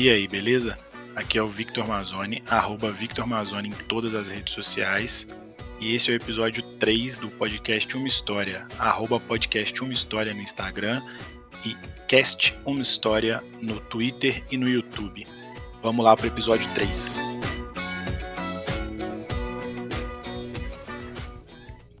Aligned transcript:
E 0.00 0.08
aí, 0.08 0.26
beleza? 0.26 0.78
Aqui 1.14 1.36
é 1.36 1.42
o 1.42 1.46
Victor 1.46 1.86
Mazzoni, 1.86 2.42
arroba 2.48 2.90
Victor 2.90 3.26
Mazzoni 3.26 3.68
em 3.68 3.72
todas 3.84 4.14
as 4.14 4.30
redes 4.30 4.54
sociais. 4.54 5.28
E 5.78 5.94
esse 5.94 6.10
é 6.10 6.14
o 6.14 6.16
episódio 6.16 6.62
3 6.78 7.18
do 7.18 7.28
podcast 7.28 7.94
Uma 7.98 8.08
História, 8.08 8.66
arroba 8.78 9.20
podcast 9.20 9.78
Uma 9.82 9.92
História 9.92 10.32
no 10.32 10.40
Instagram 10.40 11.02
e 11.66 11.76
cast 12.08 12.56
Uma 12.64 12.80
História 12.80 13.44
no 13.60 13.78
Twitter 13.78 14.42
e 14.50 14.56
no 14.56 14.66
YouTube. 14.66 15.26
Vamos 15.82 16.02
lá 16.02 16.16
para 16.16 16.24
o 16.24 16.28
episódio 16.28 16.66
3. 16.72 17.20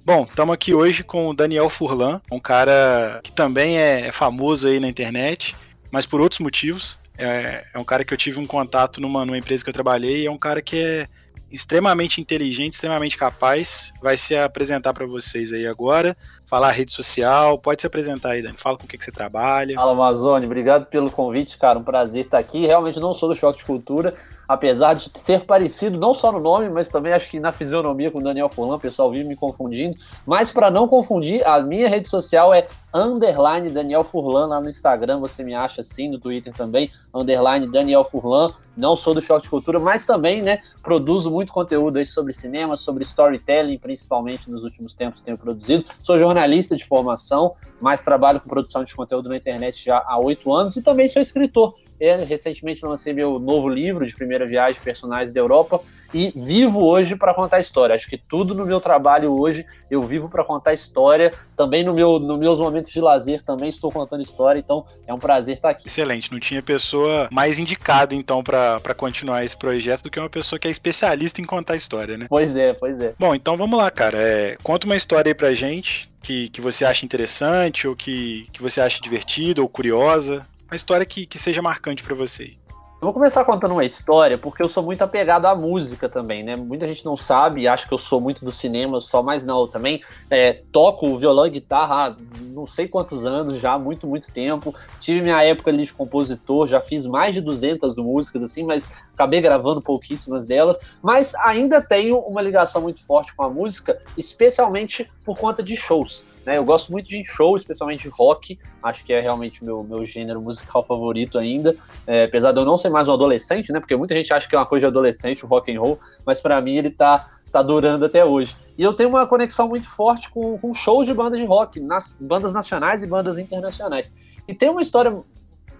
Bom, 0.02 0.24
estamos 0.24 0.54
aqui 0.54 0.72
hoje 0.72 1.04
com 1.04 1.28
o 1.28 1.34
Daniel 1.34 1.68
Furlan, 1.68 2.22
um 2.32 2.40
cara 2.40 3.20
que 3.22 3.30
também 3.30 3.76
é 3.76 4.10
famoso 4.10 4.68
aí 4.68 4.80
na 4.80 4.88
internet, 4.88 5.54
mas 5.92 6.06
por 6.06 6.18
outros 6.18 6.40
motivos. 6.40 6.98
É, 7.20 7.64
é 7.74 7.78
um 7.78 7.84
cara 7.84 8.04
que 8.04 8.14
eu 8.14 8.18
tive 8.18 8.40
um 8.40 8.46
contato 8.46 9.00
numa, 9.00 9.24
numa 9.24 9.38
empresa 9.38 9.62
que 9.62 9.68
eu 9.68 9.74
trabalhei 9.74 10.26
é 10.26 10.30
um 10.30 10.38
cara 10.38 10.62
que 10.62 10.76
é 10.76 11.08
extremamente 11.50 12.20
inteligente, 12.20 12.74
extremamente 12.74 13.16
capaz. 13.16 13.92
Vai 14.00 14.16
se 14.16 14.36
apresentar 14.36 14.92
para 14.94 15.06
vocês 15.06 15.52
aí 15.52 15.66
agora, 15.66 16.16
falar 16.46 16.70
rede 16.70 16.92
social. 16.92 17.58
Pode 17.58 17.80
se 17.82 17.86
apresentar 17.86 18.30
aí, 18.30 18.42
Dani. 18.42 18.56
Fala 18.56 18.78
com 18.78 18.84
o 18.84 18.88
que, 18.88 18.96
que 18.96 19.04
você 19.04 19.10
trabalha. 19.10 19.74
Fala, 19.74 19.92
Amazônia. 19.92 20.46
Obrigado 20.46 20.86
pelo 20.86 21.10
convite, 21.10 21.58
cara. 21.58 21.78
Um 21.78 21.84
prazer 21.84 22.24
estar 22.24 22.38
aqui. 22.38 22.66
Realmente 22.66 23.00
não 23.00 23.12
sou 23.12 23.28
do 23.28 23.34
Choque 23.34 23.58
de 23.58 23.64
Cultura, 23.64 24.14
apesar 24.50 24.94
de 24.94 25.08
ser 25.14 25.44
parecido 25.44 25.96
não 25.96 26.12
só 26.12 26.32
no 26.32 26.40
nome, 26.40 26.68
mas 26.68 26.88
também 26.88 27.12
acho 27.12 27.30
que 27.30 27.38
na 27.38 27.52
fisionomia 27.52 28.10
com 28.10 28.18
o 28.18 28.22
Daniel 28.22 28.48
Fulan, 28.48 28.74
o 28.74 28.80
pessoal 28.80 29.08
vive 29.08 29.22
me 29.22 29.36
confundindo. 29.36 29.96
Mas 30.26 30.50
para 30.50 30.68
não 30.68 30.88
confundir, 30.88 31.46
a 31.46 31.62
minha 31.62 31.88
rede 31.88 32.08
social 32.08 32.52
é 32.52 32.66
underline 32.92 33.70
Daniel 33.70 34.02
Furlan 34.02 34.46
lá 34.46 34.60
no 34.60 34.68
Instagram, 34.68 35.20
você 35.20 35.44
me 35.44 35.54
acha 35.54 35.82
assim, 35.82 36.08
no 36.08 36.18
Twitter 36.18 36.52
também, 36.52 36.90
underline 37.14 37.70
Daniel 37.70 38.02
Furlan. 38.02 38.52
Não 38.76 38.96
sou 38.96 39.14
do 39.14 39.22
Choque 39.22 39.44
de 39.44 39.50
Cultura, 39.50 39.78
mas 39.78 40.04
também, 40.04 40.42
né, 40.42 40.60
produzo 40.82 41.30
muito 41.30 41.52
conteúdo 41.52 41.98
aí 41.98 42.06
sobre 42.06 42.32
cinema, 42.32 42.76
sobre 42.76 43.04
storytelling, 43.04 43.78
principalmente 43.78 44.50
nos 44.50 44.64
últimos 44.64 44.96
tempos 44.96 45.20
tenho 45.20 45.38
produzido. 45.38 45.84
Sou 46.02 46.18
jornalista 46.18 46.74
de 46.74 46.84
formação, 46.84 47.54
mas 47.80 48.00
trabalho 48.00 48.40
com 48.40 48.48
produção 48.48 48.82
de 48.82 48.96
conteúdo 48.96 49.28
na 49.28 49.36
internet 49.36 49.84
já 49.84 50.02
há 50.04 50.18
oito 50.18 50.52
anos 50.52 50.74
e 50.74 50.82
também 50.82 51.06
sou 51.06 51.22
escritor. 51.22 51.74
Eu, 52.00 52.24
recentemente 52.24 52.84
lancei 52.84 53.12
meu 53.12 53.38
novo 53.38 53.68
livro 53.68 54.06
de 54.06 54.14
primeira 54.14 54.46
viagem, 54.46 54.80
Personagens 54.80 55.34
da 55.34 55.38
Europa, 55.38 55.82
e 56.14 56.32
vivo 56.34 56.82
hoje 56.82 57.14
para 57.14 57.34
contar 57.34 57.60
história. 57.60 57.94
Acho 57.94 58.08
que 58.08 58.16
tudo 58.16 58.54
no 58.54 58.64
meu 58.64 58.80
trabalho 58.80 59.38
hoje 59.38 59.66
eu 59.90 60.02
vivo 60.02 60.28
para 60.28 60.42
contar 60.42 60.72
história. 60.72 61.32
Também 61.54 61.84
no 61.84 61.92
meu, 61.92 62.18
nos 62.18 62.38
meus 62.38 62.58
momentos 62.58 62.90
de 62.90 63.00
lazer 63.00 63.42
também 63.42 63.68
estou 63.68 63.92
contando 63.92 64.22
história, 64.22 64.58
então 64.58 64.86
é 65.06 65.12
um 65.12 65.18
prazer 65.18 65.56
estar 65.56 65.70
aqui. 65.70 65.86
Excelente, 65.86 66.32
não 66.32 66.40
tinha 66.40 66.62
pessoa 66.62 67.28
mais 67.30 67.58
indicada 67.58 68.14
então 68.14 68.42
para 68.42 68.94
continuar 68.96 69.44
esse 69.44 69.56
projeto 69.56 70.04
do 70.04 70.10
que 70.10 70.18
uma 70.18 70.30
pessoa 70.30 70.58
que 70.58 70.66
é 70.66 70.70
especialista 70.70 71.40
em 71.40 71.44
contar 71.44 71.76
história, 71.76 72.16
né? 72.16 72.26
Pois 72.30 72.56
é, 72.56 72.72
pois 72.72 72.98
é. 72.98 73.12
Bom, 73.18 73.34
então 73.34 73.58
vamos 73.58 73.78
lá, 73.78 73.90
cara. 73.90 74.16
É, 74.16 74.56
conta 74.62 74.86
uma 74.86 74.96
história 74.96 75.30
aí 75.30 75.34
pra 75.34 75.52
gente 75.52 76.10
que, 76.22 76.48
que 76.48 76.62
você 76.62 76.84
acha 76.84 77.04
interessante 77.04 77.86
ou 77.86 77.94
que, 77.94 78.46
que 78.52 78.62
você 78.62 78.80
acha 78.80 79.00
divertida 79.02 79.60
ou 79.60 79.68
curiosa 79.68 80.46
uma 80.70 80.76
história 80.76 81.04
que, 81.04 81.26
que 81.26 81.36
seja 81.36 81.60
marcante 81.60 82.02
para 82.02 82.14
você. 82.14 82.54
Eu 83.00 83.06
vou 83.06 83.14
começar 83.14 83.46
contando 83.46 83.72
uma 83.72 83.84
história, 83.84 84.36
porque 84.36 84.62
eu 84.62 84.68
sou 84.68 84.82
muito 84.82 85.02
apegado 85.02 85.46
à 85.46 85.54
música 85.54 86.06
também, 86.06 86.42
né? 86.42 86.54
Muita 86.54 86.86
gente 86.86 87.02
não 87.02 87.16
sabe, 87.16 87.66
acha 87.66 87.88
que 87.88 87.94
eu 87.94 87.98
sou 87.98 88.20
muito 88.20 88.44
do 88.44 88.52
cinema 88.52 89.00
só, 89.00 89.22
mas 89.22 89.42
não, 89.42 89.62
eu 89.62 89.68
também 89.68 90.02
é, 90.28 90.52
toco 90.70 91.16
violão 91.16 91.46
e 91.46 91.50
guitarra 91.50 92.08
há 92.08 92.16
não 92.50 92.66
sei 92.66 92.86
quantos 92.86 93.24
anos 93.24 93.58
já, 93.58 93.78
muito, 93.78 94.06
muito 94.06 94.30
tempo. 94.30 94.74
Tive 95.00 95.22
minha 95.22 95.42
época 95.42 95.70
ali 95.70 95.86
de 95.86 95.94
compositor, 95.94 96.66
já 96.66 96.78
fiz 96.78 97.06
mais 97.06 97.34
de 97.34 97.40
200 97.40 97.96
músicas, 97.96 98.42
assim, 98.42 98.64
mas 98.64 98.92
acabei 99.14 99.40
gravando 99.40 99.80
pouquíssimas 99.80 100.44
delas. 100.44 100.78
Mas 101.02 101.34
ainda 101.36 101.80
tenho 101.80 102.18
uma 102.18 102.42
ligação 102.42 102.82
muito 102.82 103.02
forte 103.06 103.34
com 103.34 103.42
a 103.42 103.48
música, 103.48 103.98
especialmente 104.16 105.10
por 105.24 105.38
conta 105.38 105.62
de 105.62 105.74
shows. 105.74 106.26
Né? 106.44 106.56
Eu 106.56 106.64
gosto 106.64 106.90
muito 106.90 107.08
de 107.08 107.22
show, 107.24 107.56
especialmente 107.56 108.02
de 108.02 108.08
rock. 108.08 108.58
Acho 108.82 109.04
que 109.04 109.12
é 109.12 109.20
realmente 109.20 109.64
meu, 109.64 109.82
meu 109.82 110.04
gênero 110.04 110.40
musical 110.40 110.82
favorito 110.82 111.38
ainda. 111.38 111.76
É, 112.06 112.24
apesar 112.24 112.52
de 112.52 112.58
eu 112.58 112.64
não 112.64 112.78
ser 112.78 112.88
mais 112.88 113.08
um 113.08 113.12
adolescente, 113.12 113.72
né? 113.72 113.80
Porque 113.80 113.96
muita 113.96 114.14
gente 114.14 114.32
acha 114.32 114.48
que 114.48 114.54
é 114.54 114.58
uma 114.58 114.66
coisa 114.66 114.86
de 114.86 114.88
adolescente 114.88 115.44
o 115.44 115.48
rock 115.48 115.74
and 115.74 115.80
roll, 115.80 115.98
mas 116.24 116.40
para 116.40 116.60
mim 116.60 116.76
ele 116.76 116.90
tá, 116.90 117.28
tá 117.52 117.62
durando 117.62 118.04
até 118.04 118.24
hoje. 118.24 118.56
E 118.76 118.82
eu 118.82 118.94
tenho 118.94 119.10
uma 119.10 119.26
conexão 119.26 119.68
muito 119.68 119.88
forte 119.88 120.30
com, 120.30 120.58
com 120.58 120.74
shows 120.74 121.06
de 121.06 121.12
bandas 121.12 121.38
de 121.38 121.44
rock, 121.44 121.78
nas, 121.80 122.16
bandas 122.18 122.54
nacionais 122.54 123.02
e 123.02 123.06
bandas 123.06 123.38
internacionais. 123.38 124.14
E 124.48 124.54
tem 124.54 124.70
uma 124.70 124.82
história 124.82 125.16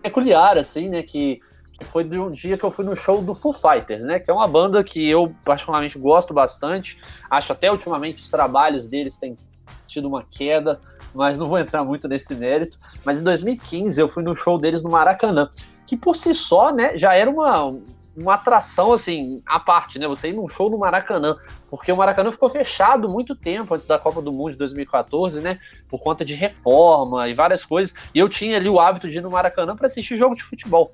peculiar, 0.03 0.59
assim, 0.59 0.91
né? 0.91 1.03
Que, 1.03 1.41
que 1.72 1.84
foi 1.87 2.04
de 2.04 2.19
um 2.19 2.31
dia 2.31 2.59
que 2.59 2.65
eu 2.65 2.71
fui 2.71 2.84
no 2.84 2.94
show 2.94 3.22
do 3.22 3.34
Foo 3.34 3.54
Fighters, 3.54 4.04
né? 4.04 4.21
Que 4.21 4.31
é 4.31 4.34
uma 4.34 4.47
banda 4.47 4.84
que 4.84 5.09
eu 5.09 5.34
particularmente 5.42 5.98
gosto 5.98 6.34
bastante. 6.34 6.98
Acho 7.31 7.53
até 7.54 7.72
ultimamente 7.72 8.22
os 8.22 8.31
trabalhos 8.31 8.87
deles 8.87 9.16
têm 9.16 9.38
tido 9.90 10.08
uma 10.08 10.22
queda, 10.22 10.80
mas 11.14 11.38
não 11.38 11.46
vou 11.46 11.58
entrar 11.58 11.84
muito 11.84 12.08
nesse 12.08 12.34
mérito. 12.34 12.78
Mas 13.04 13.20
em 13.20 13.24
2015 13.24 14.00
eu 14.00 14.08
fui 14.08 14.22
no 14.22 14.34
show 14.34 14.58
deles 14.58 14.82
no 14.82 14.90
Maracanã, 14.90 15.50
que 15.86 15.96
por 15.96 16.16
si 16.16 16.34
só, 16.34 16.72
né, 16.72 16.96
já 16.96 17.14
era 17.14 17.30
uma, 17.30 17.74
uma 18.16 18.34
atração 18.34 18.92
assim, 18.92 19.42
à 19.46 19.58
parte, 19.58 19.98
né? 19.98 20.06
Você 20.06 20.28
ir 20.28 20.32
num 20.32 20.48
show 20.48 20.70
no 20.70 20.78
Maracanã, 20.78 21.36
porque 21.68 21.90
o 21.90 21.96
Maracanã 21.96 22.30
ficou 22.30 22.50
fechado 22.50 23.08
muito 23.08 23.34
tempo 23.34 23.74
antes 23.74 23.86
da 23.86 23.98
Copa 23.98 24.20
do 24.20 24.32
Mundo 24.32 24.52
de 24.52 24.58
2014, 24.58 25.40
né? 25.40 25.58
Por 25.88 26.00
conta 26.00 26.24
de 26.24 26.34
reforma 26.34 27.28
e 27.28 27.34
várias 27.34 27.64
coisas. 27.64 27.94
E 28.14 28.18
eu 28.18 28.28
tinha 28.28 28.56
ali 28.56 28.68
o 28.68 28.80
hábito 28.80 29.08
de 29.08 29.18
ir 29.18 29.22
no 29.22 29.30
Maracanã 29.30 29.76
para 29.76 29.86
assistir 29.86 30.16
jogo 30.16 30.34
de 30.34 30.42
futebol. 30.42 30.92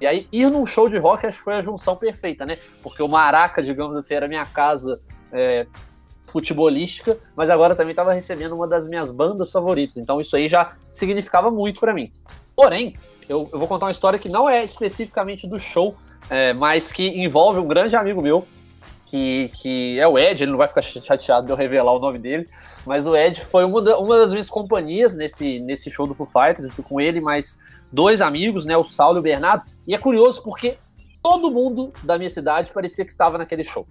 E 0.00 0.06
aí, 0.06 0.28
ir 0.30 0.50
num 0.50 0.66
show 0.66 0.88
de 0.88 0.98
rock 0.98 1.26
acho 1.26 1.38
que 1.38 1.44
foi 1.44 1.54
a 1.54 1.62
junção 1.62 1.96
perfeita, 1.96 2.44
né? 2.44 2.58
Porque 2.82 3.02
o 3.02 3.08
Maraca, 3.08 3.62
digamos 3.62 3.96
assim, 3.96 4.14
era 4.14 4.28
minha 4.28 4.44
casa 4.44 5.00
é, 5.32 5.66
futebolística, 6.26 7.18
mas 7.34 7.50
agora 7.50 7.74
também 7.74 7.92
estava 7.92 8.12
recebendo 8.12 8.54
uma 8.54 8.66
das 8.66 8.88
minhas 8.88 9.10
bandas 9.10 9.50
favoritas. 9.50 9.96
Então 9.96 10.20
isso 10.20 10.36
aí 10.36 10.48
já 10.48 10.74
significava 10.88 11.50
muito 11.50 11.80
para 11.80 11.94
mim. 11.94 12.10
Porém, 12.54 12.96
eu, 13.28 13.48
eu, 13.52 13.58
vou 13.58 13.68
contar 13.68 13.86
uma 13.86 13.92
história 13.92 14.18
que 14.18 14.28
não 14.28 14.48
é 14.48 14.64
especificamente 14.64 15.46
do 15.46 15.58
show, 15.58 15.94
é, 16.28 16.52
mas 16.52 16.92
que 16.92 17.06
envolve 17.08 17.60
um 17.60 17.66
grande 17.66 17.96
amigo 17.96 18.20
meu, 18.20 18.46
que, 19.04 19.50
que 19.54 19.98
é 20.00 20.06
o 20.06 20.18
Ed, 20.18 20.42
ele 20.42 20.50
não 20.50 20.58
vai 20.58 20.68
ficar 20.68 20.82
chateado 20.82 21.46
de 21.46 21.52
eu 21.52 21.56
revelar 21.56 21.92
o 21.92 21.98
nome 21.98 22.18
dele, 22.18 22.48
mas 22.84 23.06
o 23.06 23.16
Ed 23.16 23.40
foi 23.44 23.64
uma, 23.64 23.80
da, 23.80 23.98
uma 23.98 24.18
das 24.18 24.32
minhas 24.32 24.50
companhias 24.50 25.14
nesse, 25.14 25.60
nesse 25.60 25.90
show 25.90 26.06
do 26.06 26.14
Foo 26.14 26.26
Fighters, 26.26 26.64
eu 26.64 26.72
fui 26.72 26.84
com 26.84 27.00
ele 27.00 27.20
mais 27.20 27.58
dois 27.92 28.20
amigos, 28.20 28.66
né, 28.66 28.76
o 28.76 28.84
Saulo 28.84 29.18
e 29.18 29.20
o 29.20 29.22
Bernardo, 29.22 29.64
e 29.86 29.94
é 29.94 29.98
curioso 29.98 30.42
porque 30.42 30.76
todo 31.22 31.50
mundo 31.50 31.92
da 32.02 32.18
minha 32.18 32.30
cidade 32.30 32.72
parecia 32.72 33.04
que 33.04 33.12
estava 33.12 33.38
naquele 33.38 33.62
show. 33.64 33.86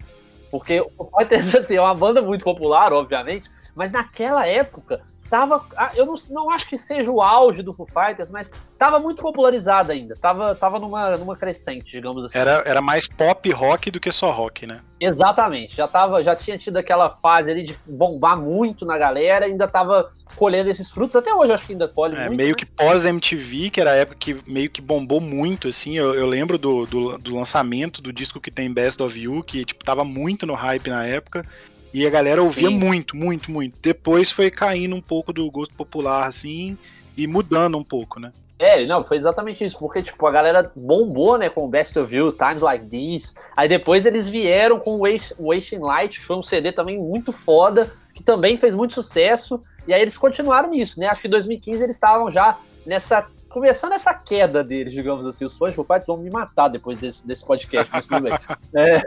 Porque 0.56 0.80
o 0.80 1.04
Pointers 1.04 1.54
assim, 1.54 1.76
é 1.76 1.80
uma 1.80 1.94
banda 1.94 2.22
muito 2.22 2.42
popular, 2.44 2.92
obviamente, 2.92 3.50
mas 3.74 3.92
naquela 3.92 4.46
época 4.46 5.02
tava. 5.30 5.64
Ah, 5.76 5.92
eu 5.94 6.06
não, 6.06 6.14
não 6.30 6.50
acho 6.50 6.68
que 6.68 6.78
seja 6.78 7.10
o 7.10 7.20
auge 7.20 7.62
do 7.62 7.74
Foo 7.74 7.86
Fighters, 7.86 8.30
mas 8.30 8.52
tava 8.78 8.98
muito 8.98 9.22
popularizada 9.22 9.92
ainda. 9.92 10.16
Tava, 10.16 10.54
tava 10.54 10.78
numa, 10.78 11.16
numa 11.16 11.36
crescente, 11.36 11.92
digamos 11.92 12.24
assim. 12.24 12.38
Era, 12.38 12.62
era 12.64 12.80
mais 12.80 13.06
pop 13.06 13.50
rock 13.50 13.90
do 13.90 14.00
que 14.00 14.12
só 14.12 14.30
rock, 14.30 14.66
né? 14.66 14.80
Exatamente. 15.00 15.76
Já, 15.76 15.86
tava, 15.86 16.22
já 16.22 16.34
tinha 16.34 16.56
tido 16.56 16.76
aquela 16.76 17.10
fase 17.10 17.50
ali 17.50 17.64
de 17.64 17.76
bombar 17.86 18.40
muito 18.40 18.86
na 18.86 18.96
galera, 18.96 19.46
ainda 19.46 19.68
tava 19.68 20.06
colhendo 20.36 20.70
esses 20.70 20.90
frutos. 20.90 21.16
Até 21.16 21.34
hoje 21.34 21.52
acho 21.52 21.66
que 21.66 21.72
ainda 21.72 21.88
colhe 21.88 22.16
é, 22.16 22.26
muito. 22.26 22.36
Meio 22.36 22.50
né? 22.50 22.56
que 22.56 22.66
pós-MTV, 22.66 23.70
que 23.70 23.80
era 23.80 23.92
a 23.92 23.96
época 23.96 24.18
que 24.18 24.36
meio 24.46 24.70
que 24.70 24.80
bombou 24.80 25.20
muito, 25.20 25.68
assim. 25.68 25.96
Eu, 25.96 26.14
eu 26.14 26.26
lembro 26.26 26.58
do, 26.58 26.86
do, 26.86 27.18
do, 27.18 27.34
lançamento 27.34 28.00
do 28.00 28.12
disco 28.12 28.40
que 28.40 28.50
tem 28.50 28.72
Best 28.72 29.02
of 29.02 29.18
You, 29.18 29.42
que 29.42 29.64
tipo, 29.64 29.84
tava 29.84 30.04
muito 30.04 30.46
no 30.46 30.54
hype 30.54 30.88
na 30.88 31.04
época. 31.04 31.44
E 31.92 32.06
a 32.06 32.10
galera 32.10 32.42
ouvia 32.42 32.68
Sim. 32.68 32.78
muito, 32.78 33.16
muito, 33.16 33.50
muito. 33.50 33.78
Depois 33.80 34.30
foi 34.30 34.50
caindo 34.50 34.94
um 34.94 35.00
pouco 35.00 35.32
do 35.32 35.50
gosto 35.50 35.74
popular, 35.74 36.26
assim, 36.26 36.76
e 37.16 37.26
mudando 37.26 37.78
um 37.78 37.84
pouco, 37.84 38.20
né? 38.20 38.32
É, 38.58 38.86
não, 38.86 39.04
foi 39.04 39.18
exatamente 39.18 39.64
isso, 39.64 39.78
porque, 39.78 40.02
tipo, 40.02 40.26
a 40.26 40.30
galera 40.30 40.72
bombou, 40.74 41.36
né, 41.36 41.50
com 41.50 41.64
o 41.64 41.68
Best 41.68 41.98
of 41.98 42.14
You, 42.14 42.32
Times 42.32 42.62
Like 42.62 42.86
This, 42.86 43.34
aí 43.54 43.68
depois 43.68 44.06
eles 44.06 44.28
vieram 44.28 44.80
com 44.80 44.96
o 44.96 45.02
Wasting 45.02 45.78
Light, 45.78 46.20
que 46.20 46.26
foi 46.26 46.36
um 46.36 46.42
CD 46.42 46.72
também 46.72 46.98
muito 46.98 47.32
foda, 47.32 47.92
que 48.14 48.22
também 48.22 48.56
fez 48.56 48.74
muito 48.74 48.94
sucesso, 48.94 49.62
e 49.86 49.92
aí 49.92 50.00
eles 50.00 50.16
continuaram 50.16 50.70
nisso, 50.70 50.98
né, 50.98 51.06
acho 51.06 51.20
que 51.20 51.28
em 51.28 51.30
2015 51.30 51.84
eles 51.84 51.96
estavam 51.96 52.30
já 52.30 52.58
nessa 52.86 53.26
começando 53.48 53.92
essa 53.92 54.12
queda 54.12 54.62
deles, 54.62 54.92
digamos 54.92 55.26
assim. 55.26 55.44
Os 55.44 55.56
fãs 55.56 55.70
de 55.70 55.76
Foo 55.76 55.84
Fighters 55.84 56.06
vão 56.06 56.16
me 56.16 56.30
matar 56.30 56.68
depois 56.68 56.98
desse, 56.98 57.26
desse 57.26 57.44
podcast, 57.44 57.90
mas 57.92 58.06
tudo 58.06 58.22
bem. 58.22 58.32
É, 58.74 59.02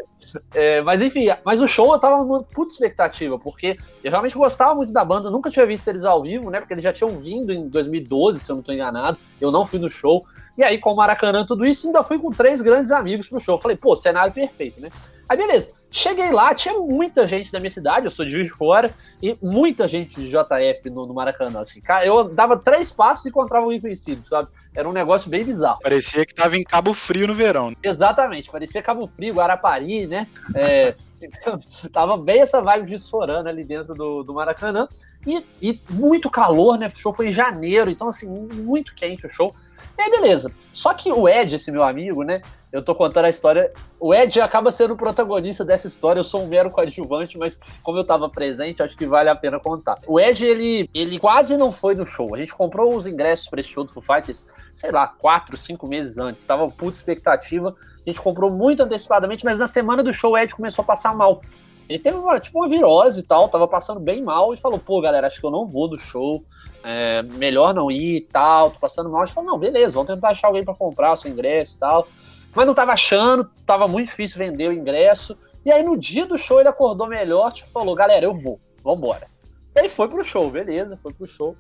é, 0.54 0.82
mas 0.82 1.02
enfim, 1.02 1.28
mas 1.46 1.62
o 1.62 1.68
show 1.68 1.94
eu 1.94 2.00
tava 2.00 2.24
numa 2.24 2.44
puta 2.44 2.72
expectativa, 2.72 3.38
porque 3.38 3.78
eu 4.04 4.10
realmente 4.10 4.38
gostava 4.38 4.74
muito 4.74 4.92
da 4.92 5.06
banda, 5.06 5.30
nunca 5.30 5.50
tinha 5.50 5.66
visto 5.66 5.88
eles 5.88 6.04
ao 6.04 6.24
vivo, 6.24 6.50
né? 6.50 6.60
Porque 6.60 6.74
eles 6.74 6.84
já 6.84 6.92
tinham 6.92 7.20
vindo 7.20 7.52
em 7.52 7.68
2012, 7.68 8.40
se 8.40 8.52
eu 8.52 8.56
não 8.56 8.64
tô 8.64 8.72
enganado. 8.72 9.18
Eu 9.40 9.52
não 9.52 9.66
fui 9.66 9.80
no 9.80 9.90
show. 9.90 10.26
E 10.60 10.64
aí, 10.64 10.78
com 10.78 10.92
o 10.92 10.96
Maracanã, 10.98 11.46
tudo 11.46 11.66
isso, 11.66 11.88
ainda 11.88 12.04
fui 12.04 12.20
com 12.20 12.32
três 12.32 12.62
grandes 12.62 12.92
amigos 12.92 13.30
pro 13.30 13.40
show. 13.40 13.58
Falei, 13.58 13.78
pô, 13.78 13.96
cenário 13.96 14.34
perfeito, 14.34 14.82
né? 14.82 14.90
Aí, 15.30 15.38
beleza. 15.38 15.72
Cheguei 15.90 16.34
lá, 16.34 16.54
tinha 16.54 16.74
muita 16.78 17.26
gente 17.26 17.50
da 17.50 17.62
minha 17.62 17.70
cidade, 17.70 18.06
eu 18.06 18.12
sou 18.12 18.26
de 18.26 18.32
Juiz 18.34 18.48
de 18.48 18.54
Fora, 18.54 18.94
e 19.24 19.38
muita 19.42 19.88
gente 19.88 20.22
de 20.22 20.30
JF 20.30 20.90
no, 20.90 21.06
no 21.06 21.14
Maracanã. 21.14 21.62
Assim, 21.62 21.82
eu 22.04 22.26
dava 22.26 22.58
três 22.58 22.92
passos 22.92 23.26
e 23.26 23.30
encontrava 23.30 23.66
um 23.68 23.80
conhecido, 23.80 24.28
sabe? 24.28 24.50
Era 24.76 24.88
um 24.88 24.92
negócio 24.92 25.30
bem 25.30 25.46
bizarro. 25.46 25.80
Parecia 25.82 26.26
que 26.26 26.36
tava 26.36 26.58
em 26.58 26.64
Cabo 26.64 26.94
Frio 26.94 27.26
no 27.26 27.34
verão. 27.34 27.72
Exatamente, 27.82 28.52
parecia 28.52 28.84
Cabo 28.84 29.08
Frio, 29.08 29.36
Guarapari, 29.36 30.08
né? 30.08 30.28
É, 30.54 30.94
tava 31.90 32.18
bem 32.18 32.42
essa 32.42 32.62
vibe 32.62 32.90
desforando 32.90 33.48
ali 33.48 33.64
dentro 33.64 33.96
do, 33.96 34.24
do 34.24 34.34
Maracanã. 34.34 34.90
E, 35.26 35.46
e 35.62 35.82
muito 35.90 36.30
calor, 36.30 36.78
né? 36.78 36.92
O 36.94 37.00
show 37.00 37.14
foi 37.14 37.30
em 37.30 37.34
janeiro, 37.34 37.90
então 37.90 38.10
assim, 38.10 38.28
muito 38.30 38.94
quente 38.94 39.26
o 39.26 39.30
show. 39.30 39.56
E 40.00 40.02
aí, 40.02 40.10
beleza. 40.10 40.50
Só 40.72 40.94
que 40.94 41.12
o 41.12 41.28
Ed, 41.28 41.54
esse 41.54 41.70
meu 41.74 41.84
amigo, 41.84 42.24
né? 42.24 42.42
Eu 42.72 42.82
tô 42.82 42.96
contando 42.96 43.26
a 43.26 43.30
história. 43.30 43.70
O 44.00 44.14
Ed 44.14 44.40
acaba 44.40 44.72
sendo 44.72 44.94
o 44.94 44.98
protagonista 44.98 45.66
dessa 45.66 45.88
história. 45.88 46.22
Eu 46.22 46.24
sou 46.24 46.42
um 46.42 46.48
mero 46.48 46.72
coadjuvante, 46.72 47.38
mas 47.38 47.60
como 47.84 47.98
eu 47.98 48.06
tava 48.06 48.30
presente, 48.30 48.82
acho 48.82 48.96
que 48.96 49.06
vale 49.06 49.28
a 49.28 49.36
pena 49.36 49.60
contar. 49.60 50.00
O 50.08 50.18
Ed, 50.18 50.46
ele, 50.46 50.90
ele 50.94 51.20
quase 51.20 51.58
não 51.58 51.70
foi 51.70 51.96
no 51.96 52.06
show. 52.06 52.34
A 52.34 52.38
gente 52.38 52.56
comprou 52.56 52.96
os 52.96 53.06
ingressos 53.08 53.50
para 53.50 53.60
esse 53.60 53.68
show 53.68 53.84
do 53.84 53.92
Foo 53.92 54.02
Fighters, 54.02 54.48
sei 54.74 54.90
lá, 54.90 55.06
quatro, 55.06 55.58
cinco 55.58 55.86
meses 55.86 56.18
antes. 56.18 56.46
Tava 56.46 56.70
puta 56.72 56.96
expectativa. 56.96 57.76
A 58.02 58.10
gente 58.10 58.22
comprou 58.22 58.50
muito 58.50 58.82
antecipadamente, 58.82 59.44
mas 59.44 59.58
na 59.58 59.68
semana 59.68 60.02
do 60.02 60.14
show 60.14 60.32
o 60.32 60.38
Ed 60.38 60.56
começou 60.56 60.82
a 60.82 60.86
passar 60.86 61.14
mal. 61.14 61.42
Ele 61.90 61.98
teve 62.00 62.18
uma, 62.18 62.40
tipo 62.40 62.60
uma 62.60 62.70
virose 62.70 63.22
e 63.22 63.24
tal, 63.24 63.50
tava 63.50 63.68
passando 63.68 64.00
bem 64.00 64.24
mal 64.24 64.54
e 64.54 64.58
falou: 64.58 64.78
pô, 64.78 65.02
galera, 65.02 65.26
acho 65.26 65.40
que 65.40 65.46
eu 65.46 65.52
não 65.52 65.66
vou 65.66 65.90
do 65.90 65.98
show 65.98 66.46
é, 66.84 67.22
melhor 67.24 67.74
não 67.74 67.90
ir 67.90 68.18
e 68.18 68.22
tal, 68.22 68.72
tô 68.72 68.80
passando 68.80 69.10
mal. 69.10 69.22
A 69.22 69.26
gente 69.26 69.36
falou, 69.36 69.52
não, 69.52 69.60
beleza, 69.60 69.94
vamos 69.94 70.14
tentar 70.14 70.30
achar 70.30 70.48
alguém 70.48 70.64
para 70.64 70.74
comprar 70.74 71.14
o 71.14 71.18
seu 71.18 71.32
ingresso 71.32 71.76
e 71.76 71.80
tal. 71.80 72.08
Mas 72.56 72.66
não 72.66 72.74
tava 72.74 72.94
achando, 72.94 73.50
tava 73.66 73.88
muito 73.88 74.08
difícil 74.08 74.38
vender 74.38 74.70
o 74.70 74.74
ingresso. 74.74 75.38
E 75.66 75.72
aí 75.72 75.84
no 75.84 75.98
dia 75.98 76.26
do 76.26 76.38
show 76.38 76.60
ele 76.60 76.70
acordou 76.70 77.08
melhor, 77.08 77.52
tipo, 77.52 77.70
falou, 77.72 77.96
galera, 77.96 78.26
eu 78.26 78.34
vou, 78.34 78.60
vambora. 78.84 79.28
E 79.76 79.80
aí 79.80 79.90
foi 79.90 80.08
pro 80.08 80.24
show, 80.24 80.50
beleza, 80.50 80.98
foi 81.02 81.14
pro 81.14 81.28
show. 81.28 81.56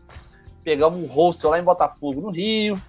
Pegamos 0.64 1.00
um 1.00 1.14
hostel 1.14 1.50
lá 1.50 1.60
em 1.60 1.64
Botafogo, 1.64 2.22
no 2.22 2.31
Rio. 2.31 2.80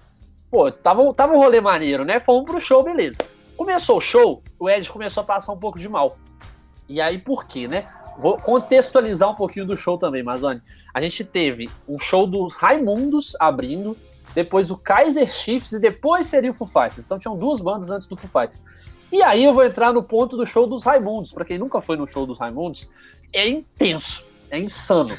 Pô, 0.49 0.71
tava, 0.71 1.13
tava 1.13 1.33
um 1.33 1.37
rolê 1.37 1.61
maneiro, 1.61 2.03
né? 2.03 2.19
Fomos 2.19 2.45
pro 2.49 2.59
show, 2.59 2.83
beleza. 2.83 3.17
Começou 3.55 3.97
o 3.97 4.01
show, 4.01 4.41
o 4.59 4.69
Ed 4.69 4.89
começou 4.89 5.21
a 5.21 5.25
passar 5.25 5.53
um 5.53 5.59
pouco 5.59 5.79
de 5.79 5.87
mal. 5.87 6.17
E 6.91 6.99
aí 6.99 7.17
por 7.17 7.45
quê, 7.45 7.69
né? 7.69 7.87
Vou 8.17 8.37
contextualizar 8.37 9.29
um 9.29 9.35
pouquinho 9.35 9.65
do 9.65 9.77
show 9.77 9.97
também, 9.97 10.21
Mazoni. 10.21 10.61
A 10.93 10.99
gente 10.99 11.23
teve 11.23 11.69
um 11.87 11.97
show 11.97 12.27
dos 12.27 12.53
Raimundos 12.53 13.33
abrindo, 13.39 13.97
depois 14.35 14.69
o 14.69 14.77
Kaiser 14.77 15.31
Chiefs 15.31 15.71
e 15.71 15.79
depois 15.79 16.27
seria 16.27 16.51
o 16.51 16.53
Foo 16.53 16.67
Fighters. 16.67 17.05
Então 17.05 17.17
tinham 17.17 17.37
duas 17.37 17.61
bandas 17.61 17.89
antes 17.89 18.07
do 18.07 18.17
Foo 18.17 18.29
Fighters. 18.29 18.63
E 19.09 19.23
aí 19.23 19.45
eu 19.45 19.53
vou 19.53 19.63
entrar 19.63 19.93
no 19.93 20.03
ponto 20.03 20.35
do 20.35 20.45
show 20.45 20.67
dos 20.67 20.83
Raimundos. 20.83 21.31
Para 21.31 21.45
quem 21.45 21.57
nunca 21.57 21.81
foi 21.81 21.95
no 21.95 22.05
show 22.05 22.25
dos 22.25 22.37
Raimundos, 22.37 22.91
é 23.31 23.47
intenso, 23.47 24.25
é 24.49 24.59
insano. 24.59 25.15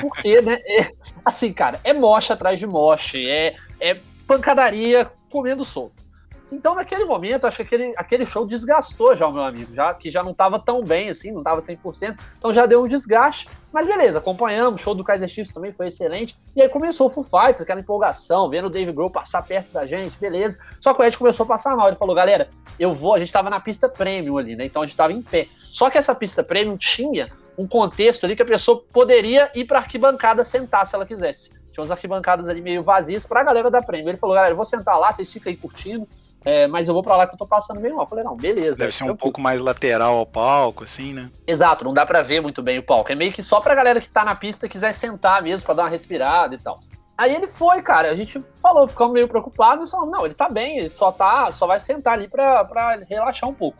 Porque, 0.00 0.40
né? 0.40 0.58
É, 0.78 0.92
assim, 1.24 1.52
cara, 1.52 1.80
é 1.82 1.92
mocha 1.92 2.34
atrás 2.34 2.58
de 2.58 2.66
moche, 2.66 3.28
é, 3.28 3.56
é 3.80 4.00
pancadaria 4.26 5.10
comendo 5.28 5.64
solto. 5.64 6.05
Então, 6.50 6.76
naquele 6.76 7.04
momento, 7.04 7.46
acho 7.46 7.56
que 7.56 7.62
aquele, 7.62 7.92
aquele 7.96 8.24
show 8.24 8.46
desgastou 8.46 9.16
já 9.16 9.26
o 9.26 9.32
meu 9.32 9.42
amigo, 9.42 9.74
já 9.74 9.92
que 9.92 10.10
já 10.10 10.22
não 10.22 10.30
estava 10.30 10.60
tão 10.60 10.82
bem 10.82 11.08
assim, 11.08 11.32
não 11.32 11.40
estava 11.40 11.60
100%, 11.60 12.16
então 12.38 12.52
já 12.52 12.66
deu 12.66 12.84
um 12.84 12.88
desgaste. 12.88 13.48
Mas 13.72 13.86
beleza, 13.86 14.18
acompanhamos, 14.18 14.80
o 14.80 14.84
show 14.84 14.94
do 14.94 15.02
Kaiser 15.02 15.28
Chiefs 15.28 15.52
também 15.52 15.72
foi 15.72 15.88
excelente. 15.88 16.36
E 16.54 16.62
aí 16.62 16.68
começou 16.68 17.08
o 17.08 17.10
Foo 17.10 17.24
Fighters, 17.24 17.60
aquela 17.60 17.80
empolgação, 17.80 18.48
vendo 18.48 18.66
o 18.66 18.70
Dave 18.70 18.92
Grohl 18.92 19.10
passar 19.10 19.42
perto 19.42 19.72
da 19.72 19.84
gente, 19.84 20.18
beleza. 20.18 20.58
Só 20.80 20.94
que 20.94 21.02
o 21.02 21.04
Ed 21.04 21.18
começou 21.18 21.44
a 21.44 21.46
passar 21.46 21.76
mal, 21.76 21.88
ele 21.88 21.96
falou: 21.96 22.14
"Galera, 22.14 22.48
eu 22.78 22.94
vou, 22.94 23.14
a 23.14 23.18
gente 23.18 23.28
estava 23.28 23.50
na 23.50 23.58
pista 23.58 23.88
premium 23.88 24.38
ali, 24.38 24.54
né? 24.54 24.66
Então 24.66 24.82
a 24.82 24.84
gente 24.84 24.94
estava 24.94 25.12
em 25.12 25.20
pé. 25.20 25.48
Só 25.72 25.90
que 25.90 25.98
essa 25.98 26.14
pista 26.14 26.42
premium 26.44 26.76
tinha 26.76 27.28
um 27.58 27.66
contexto 27.66 28.24
ali 28.24 28.36
que 28.36 28.42
a 28.42 28.46
pessoa 28.46 28.82
poderia 28.92 29.50
ir 29.54 29.64
para 29.64 29.78
arquibancada 29.78 30.44
sentar 30.44 30.86
se 30.86 30.94
ela 30.94 31.04
quisesse. 31.04 31.50
Tinha 31.72 31.82
umas 31.82 31.90
arquibancadas 31.90 32.48
ali 32.48 32.62
meio 32.62 32.82
vazias 32.82 33.26
para 33.26 33.40
a 33.40 33.44
galera 33.44 33.70
da 33.70 33.82
premium. 33.82 34.10
Ele 34.10 34.18
falou: 34.18 34.36
"Galera, 34.36 34.52
eu 34.52 34.56
vou 34.56 34.64
sentar 34.64 34.98
lá, 34.98 35.12
vocês 35.12 35.30
ficam 35.32 35.50
aí 35.50 35.56
curtindo". 35.56 36.08
É, 36.46 36.68
mas 36.68 36.86
eu 36.86 36.94
vou 36.94 37.02
para 37.02 37.16
lá 37.16 37.26
que 37.26 37.34
eu 37.34 37.38
tô 37.38 37.44
passando 37.44 37.80
meio 37.80 37.96
mal. 37.96 38.04
Eu 38.04 38.08
falei, 38.08 38.22
não, 38.22 38.36
beleza. 38.36 38.78
Deve 38.78 38.94
ser 38.94 39.02
um 39.02 39.16
pouco 39.16 39.40
mais 39.40 39.60
lateral 39.60 40.16
ao 40.16 40.24
palco, 40.24 40.84
assim, 40.84 41.12
né? 41.12 41.28
Exato, 41.44 41.84
não 41.84 41.92
dá 41.92 42.06
para 42.06 42.22
ver 42.22 42.40
muito 42.40 42.62
bem 42.62 42.78
o 42.78 42.84
palco. 42.84 43.10
É 43.10 43.16
meio 43.16 43.32
que 43.32 43.42
só 43.42 43.60
pra 43.60 43.74
galera 43.74 44.00
que 44.00 44.08
tá 44.08 44.24
na 44.24 44.36
pista 44.36 44.68
quiser 44.68 44.94
sentar 44.94 45.42
mesmo 45.42 45.66
para 45.66 45.74
dar 45.74 45.82
uma 45.82 45.88
respirada 45.88 46.54
e 46.54 46.58
tal. 46.58 46.78
Aí 47.18 47.34
ele 47.34 47.48
foi, 47.48 47.82
cara, 47.82 48.12
a 48.12 48.14
gente 48.14 48.40
falou, 48.62 48.86
ficamos 48.86 49.12
meio 49.12 49.26
preocupados, 49.26 49.90
falamos, 49.90 50.12
não, 50.12 50.24
ele 50.24 50.34
tá 50.34 50.48
bem, 50.48 50.78
ele 50.78 50.94
só 50.94 51.10
tá, 51.10 51.50
só 51.50 51.66
vai 51.66 51.80
sentar 51.80 52.12
ali 52.12 52.28
pra, 52.28 52.64
pra 52.64 52.96
relaxar 53.08 53.48
um 53.48 53.54
pouco. 53.54 53.78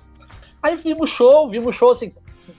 Aí 0.61 0.75
vimos 0.75 1.11
show, 1.11 1.49
vimos 1.49 1.75
show 1.75 1.93
assim, 1.93 2.13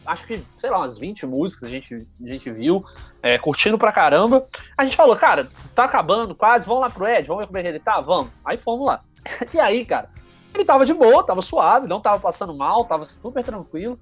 acho 0.05 0.25
que, 0.25 0.41
sei 0.55 0.69
lá, 0.69 0.77
umas 0.77 0.97
20 0.97 1.25
músicas 1.25 1.63
a 1.63 1.69
gente, 1.69 2.07
a 2.23 2.27
gente 2.27 2.49
viu, 2.51 2.81
é, 3.21 3.37
curtindo 3.37 3.77
pra 3.77 3.91
caramba. 3.91 4.45
A 4.77 4.85
gente 4.85 4.95
falou, 4.95 5.17
cara, 5.17 5.49
tá 5.75 5.83
acabando 5.83 6.33
quase, 6.33 6.65
vamos 6.65 6.81
lá 6.81 6.89
pro 6.89 7.07
Ed, 7.07 7.27
vamos 7.27 7.41
ver 7.41 7.47
como 7.47 7.57
é 7.57 7.61
que 7.63 7.67
ele 7.67 7.79
tá? 7.79 7.99
Vamos. 7.99 8.31
Aí 8.45 8.57
fomos 8.57 8.85
lá. 8.85 9.01
E 9.53 9.59
aí, 9.59 9.85
cara, 9.85 10.09
ele 10.53 10.65
tava 10.65 10.85
de 10.85 10.93
boa, 10.93 11.25
tava 11.25 11.41
suave, 11.41 11.87
não 11.87 12.01
tava 12.01 12.19
passando 12.19 12.55
mal, 12.55 12.85
tava 12.85 13.05
super 13.05 13.43
tranquilo. 13.43 13.99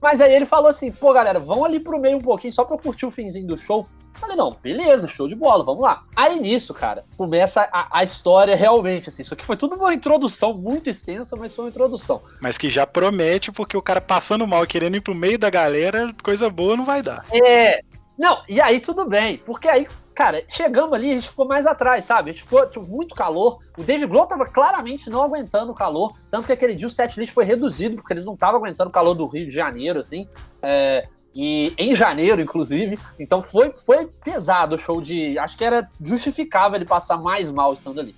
Mas 0.00 0.20
aí 0.20 0.34
ele 0.34 0.46
falou 0.46 0.68
assim: 0.68 0.92
pô, 0.92 1.12
galera, 1.12 1.40
vão 1.40 1.64
ali 1.64 1.80
pro 1.80 2.00
meio 2.00 2.18
um 2.18 2.22
pouquinho 2.22 2.52
só 2.52 2.64
pra 2.64 2.76
eu 2.76 2.80
curtir 2.80 3.06
o 3.06 3.10
finzinho 3.10 3.46
do 3.46 3.56
show. 3.56 3.86
Falei, 4.18 4.34
não, 4.34 4.56
beleza, 4.62 5.06
show 5.06 5.28
de 5.28 5.34
bola, 5.34 5.62
vamos 5.62 5.82
lá. 5.82 6.02
Aí 6.14 6.40
nisso, 6.40 6.72
cara, 6.72 7.04
começa 7.18 7.68
a, 7.70 7.98
a, 7.98 8.02
história 8.02 8.56
realmente, 8.56 9.10
assim. 9.10 9.22
Isso 9.22 9.34
aqui 9.34 9.44
foi 9.44 9.58
tudo 9.58 9.76
uma 9.76 9.92
introdução 9.92 10.54
muito 10.54 10.88
extensa, 10.88 11.36
mas 11.36 11.54
foi 11.54 11.66
uma 11.66 11.70
introdução. 11.70 12.22
Mas 12.40 12.56
que 12.56 12.70
já 12.70 12.86
promete, 12.86 13.52
porque 13.52 13.76
o 13.76 13.82
cara 13.82 14.00
passando 14.00 14.46
mal 14.46 14.64
e 14.64 14.66
querendo 14.66 14.96
ir 14.96 15.02
pro 15.02 15.14
meio 15.14 15.38
da 15.38 15.50
galera, 15.50 16.14
coisa 16.22 16.48
boa 16.48 16.76
não 16.76 16.86
vai 16.86 17.02
dar. 17.02 17.26
É. 17.30 17.82
Não, 18.18 18.42
e 18.48 18.58
aí 18.58 18.80
tudo 18.80 19.04
bem, 19.04 19.36
porque 19.44 19.68
aí 19.68 19.86
cara, 20.16 20.42
chegamos 20.48 20.94
ali, 20.94 21.10
a 21.10 21.14
gente 21.14 21.28
ficou 21.28 21.46
mais 21.46 21.66
atrás, 21.66 22.06
sabe? 22.06 22.30
A 22.30 22.32
gente 22.32 22.42
ficou, 22.42 22.66
tipo, 22.66 22.86
muito 22.86 23.14
calor. 23.14 23.58
O 23.76 23.84
Dave 23.84 24.06
Grohl 24.06 24.26
tava 24.26 24.46
claramente 24.46 25.10
não 25.10 25.22
aguentando 25.22 25.70
o 25.70 25.74
calor. 25.74 26.14
Tanto 26.30 26.46
que 26.46 26.52
aquele 26.52 26.74
dia 26.74 26.86
o 26.86 26.90
setlist 26.90 27.34
foi 27.34 27.44
reduzido, 27.44 27.96
porque 27.96 28.14
eles 28.14 28.24
não 28.24 28.32
estavam 28.32 28.56
aguentando 28.56 28.88
o 28.88 28.92
calor 28.92 29.14
do 29.14 29.26
Rio 29.26 29.46
de 29.46 29.52
Janeiro, 29.52 30.00
assim. 30.00 30.26
É, 30.62 31.06
e 31.34 31.74
em 31.76 31.94
janeiro, 31.94 32.40
inclusive. 32.40 32.98
Então 33.20 33.42
foi, 33.42 33.70
foi 33.84 34.06
pesado 34.24 34.76
o 34.76 34.78
show 34.78 35.02
de. 35.02 35.38
Acho 35.38 35.54
que 35.54 35.62
era 35.62 35.86
justificável 36.02 36.76
ele 36.76 36.86
passar 36.86 37.18
mais 37.18 37.50
mal 37.50 37.74
estando 37.74 38.00
ali. 38.00 38.16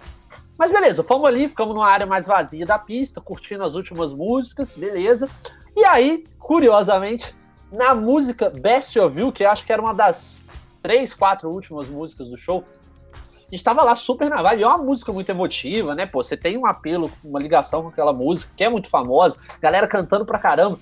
Mas 0.56 0.70
beleza, 0.70 1.02
fomos 1.02 1.26
ali, 1.26 1.48
ficamos 1.48 1.74
numa 1.74 1.88
área 1.88 2.06
mais 2.06 2.28
vazia 2.28 2.64
da 2.64 2.78
pista, 2.78 3.20
curtindo 3.20 3.64
as 3.64 3.74
últimas 3.74 4.12
músicas, 4.12 4.76
beleza. 4.76 5.28
E 5.76 5.84
aí, 5.84 6.24
curiosamente, 6.38 7.34
na 7.72 7.92
música 7.92 8.50
Best 8.50 8.98
of 8.98 9.18
You, 9.18 9.32
que 9.32 9.44
acho 9.44 9.66
que 9.66 9.72
era 9.72 9.82
uma 9.82 9.94
das 9.94 10.46
três, 10.82 11.14
quatro 11.14 11.50
últimas 11.50 11.88
músicas 11.88 12.28
do 12.28 12.36
show, 12.36 12.64
a 13.48 13.50
gente 13.50 13.64
tava 13.64 13.82
lá 13.82 13.96
super 13.96 14.28
na 14.28 14.42
vibe. 14.42 14.62
É 14.62 14.66
uma 14.66 14.78
música 14.78 15.10
muito 15.12 15.30
emotiva, 15.30 15.94
né? 15.94 16.04
Pô, 16.04 16.22
você 16.22 16.36
tem 16.36 16.58
um 16.58 16.66
apelo, 16.66 17.10
uma 17.24 17.40
ligação 17.40 17.82
com 17.82 17.88
aquela 17.88 18.12
música 18.12 18.52
que 18.54 18.62
é 18.62 18.68
muito 18.68 18.90
famosa, 18.90 19.38
galera 19.60 19.88
cantando 19.88 20.26
pra 20.26 20.38
caramba. 20.38 20.78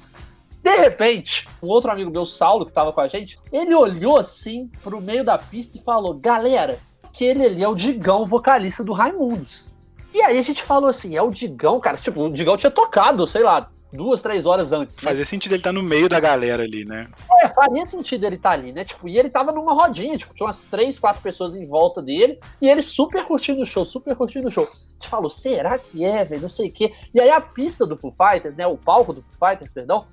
De 0.63 0.77
repente, 0.79 1.49
um 1.63 1.69
outro 1.69 1.93
amigo 1.93 2.11
meu, 2.11 2.27
Saulo, 2.27 2.67
que 2.67 2.73
tava 2.73 2.93
com 2.93 3.01
a 3.01 3.07
gente, 3.07 3.39
ele 3.53 3.73
olhou 3.73 4.19
assim 4.19 4.69
pro 4.83 5.01
meio 5.01 5.25
da 5.25 5.39
pista 5.39 5.79
e 5.79 5.81
falou: 5.81 6.15
Galera, 6.15 6.81
aquele 7.05 7.47
ali 7.47 7.63
é 7.63 7.69
o 7.69 7.75
Digão, 7.75 8.27
vocalista 8.27 8.83
do 8.83 8.93
Raimundos. 8.93 9.73
E 10.13 10.21
aí 10.21 10.37
a 10.37 10.43
gente 10.43 10.65
falou 10.65 10.91
assim: 10.91 11.15
É 11.15 11.23
o 11.23 11.31
Digão, 11.31 11.79
cara. 11.79 11.97
Tipo, 11.99 12.23
o 12.23 12.33
Digão 12.33 12.57
tinha 12.57 12.71
tocado, 12.71 13.29
sei 13.29 13.45
lá, 13.45 13.71
duas, 13.93 14.23
três 14.23 14.47
horas 14.47 14.73
antes. 14.73 14.97
Né? 14.99 15.03
Fazia 15.03 15.25
sentido 15.25 15.53
ele 15.53 15.61
estar 15.61 15.71
tá 15.71 15.75
no 15.75 15.83
meio 15.83 16.09
da 16.09 16.21
galera 16.21 16.63
ali, 16.63 16.85
né? 16.85 17.09
É, 17.41 17.49
faria 17.49 17.87
sentido 17.87 18.25
ele 18.25 18.37
estar 18.37 18.51
tá 18.51 18.55
ali, 18.55 18.73
né? 18.73 18.85
Tipo, 18.85 19.09
e 19.09 19.19
ele 19.19 19.31
tava 19.31 19.53
numa 19.53 19.73
rodinha, 19.73 20.17
tipo, 20.17 20.35
tinha 20.35 20.47
umas 20.47 20.61
três, 20.63 20.99
quatro 20.99 21.23
pessoas 21.23 21.55
em 21.55 21.67
volta 21.67 22.03
dele, 22.03 22.39
e 22.61 22.69
ele 22.69 22.83
super 22.83 23.25
curtindo 23.25 23.63
o 23.63 23.67
show, 23.67 23.85
super 23.85 24.15
curtindo 24.17 24.49
o 24.49 24.51
show. 24.51 24.65
A 24.65 24.93
gente 24.95 25.09
falou, 25.09 25.31
será 25.31 25.79
que 25.79 26.05
é, 26.05 26.25
velho? 26.25 26.43
Não 26.43 26.49
sei 26.49 26.69
o 26.69 26.73
quê. 26.73 26.95
E 27.15 27.21
aí 27.21 27.31
a 27.31 27.41
pista 27.41 27.87
do 27.87 27.97
Foo 27.97 28.13
Fighters, 28.13 28.57
né? 28.57 28.67
O 28.67 28.77
palco 28.77 29.13
do 29.13 29.23
Foo 29.23 29.49
Fighters, 29.49 29.73
perdão, 29.73 30.07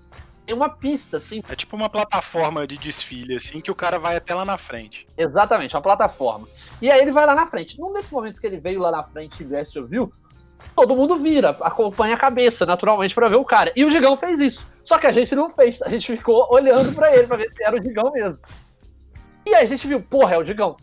tem 0.45 0.55
uma 0.55 0.69
pista, 0.69 1.17
assim. 1.17 1.41
É 1.47 1.55
tipo 1.55 1.75
uma 1.75 1.89
plataforma 1.89 2.67
de 2.67 2.77
desfile, 2.77 3.35
assim, 3.35 3.61
que 3.61 3.71
o 3.71 3.75
cara 3.75 3.97
vai 3.97 4.15
até 4.15 4.35
lá 4.35 4.43
na 4.43 4.57
frente. 4.57 5.07
Exatamente, 5.17 5.75
uma 5.75 5.81
plataforma. 5.81 6.47
E 6.81 6.91
aí 6.91 6.99
ele 6.99 7.11
vai 7.11 7.25
lá 7.25 7.33
na 7.33 7.47
frente. 7.47 7.79
Num 7.79 7.93
desses 7.93 8.11
momentos 8.11 8.39
que 8.39 8.47
ele 8.47 8.57
veio 8.57 8.79
lá 8.79 8.91
na 8.91 9.03
frente 9.03 9.41
e 9.41 9.81
viu, 9.87 10.11
todo 10.75 10.95
mundo 10.95 11.15
vira, 11.15 11.49
acompanha 11.61 12.15
a 12.15 12.17
cabeça, 12.17 12.65
naturalmente, 12.65 13.15
para 13.15 13.29
ver 13.29 13.35
o 13.35 13.45
cara. 13.45 13.71
E 13.75 13.85
o 13.85 13.89
Digão 13.89 14.17
fez 14.17 14.39
isso. 14.39 14.67
Só 14.83 14.97
que 14.97 15.07
a 15.07 15.11
gente 15.11 15.33
não 15.35 15.49
fez, 15.49 15.81
a 15.81 15.89
gente 15.89 16.05
ficou 16.15 16.47
olhando 16.51 16.93
para 16.93 17.15
ele 17.15 17.27
para 17.27 17.37
ver 17.37 17.51
se 17.55 17.63
era 17.63 17.75
o 17.75 17.79
Digão 17.79 18.11
mesmo. 18.11 18.39
E 19.45 19.53
aí 19.55 19.65
a 19.65 19.67
gente 19.67 19.87
viu, 19.87 20.01
porra, 20.01 20.35
é 20.35 20.37
o 20.37 20.43
Digão. 20.43 20.77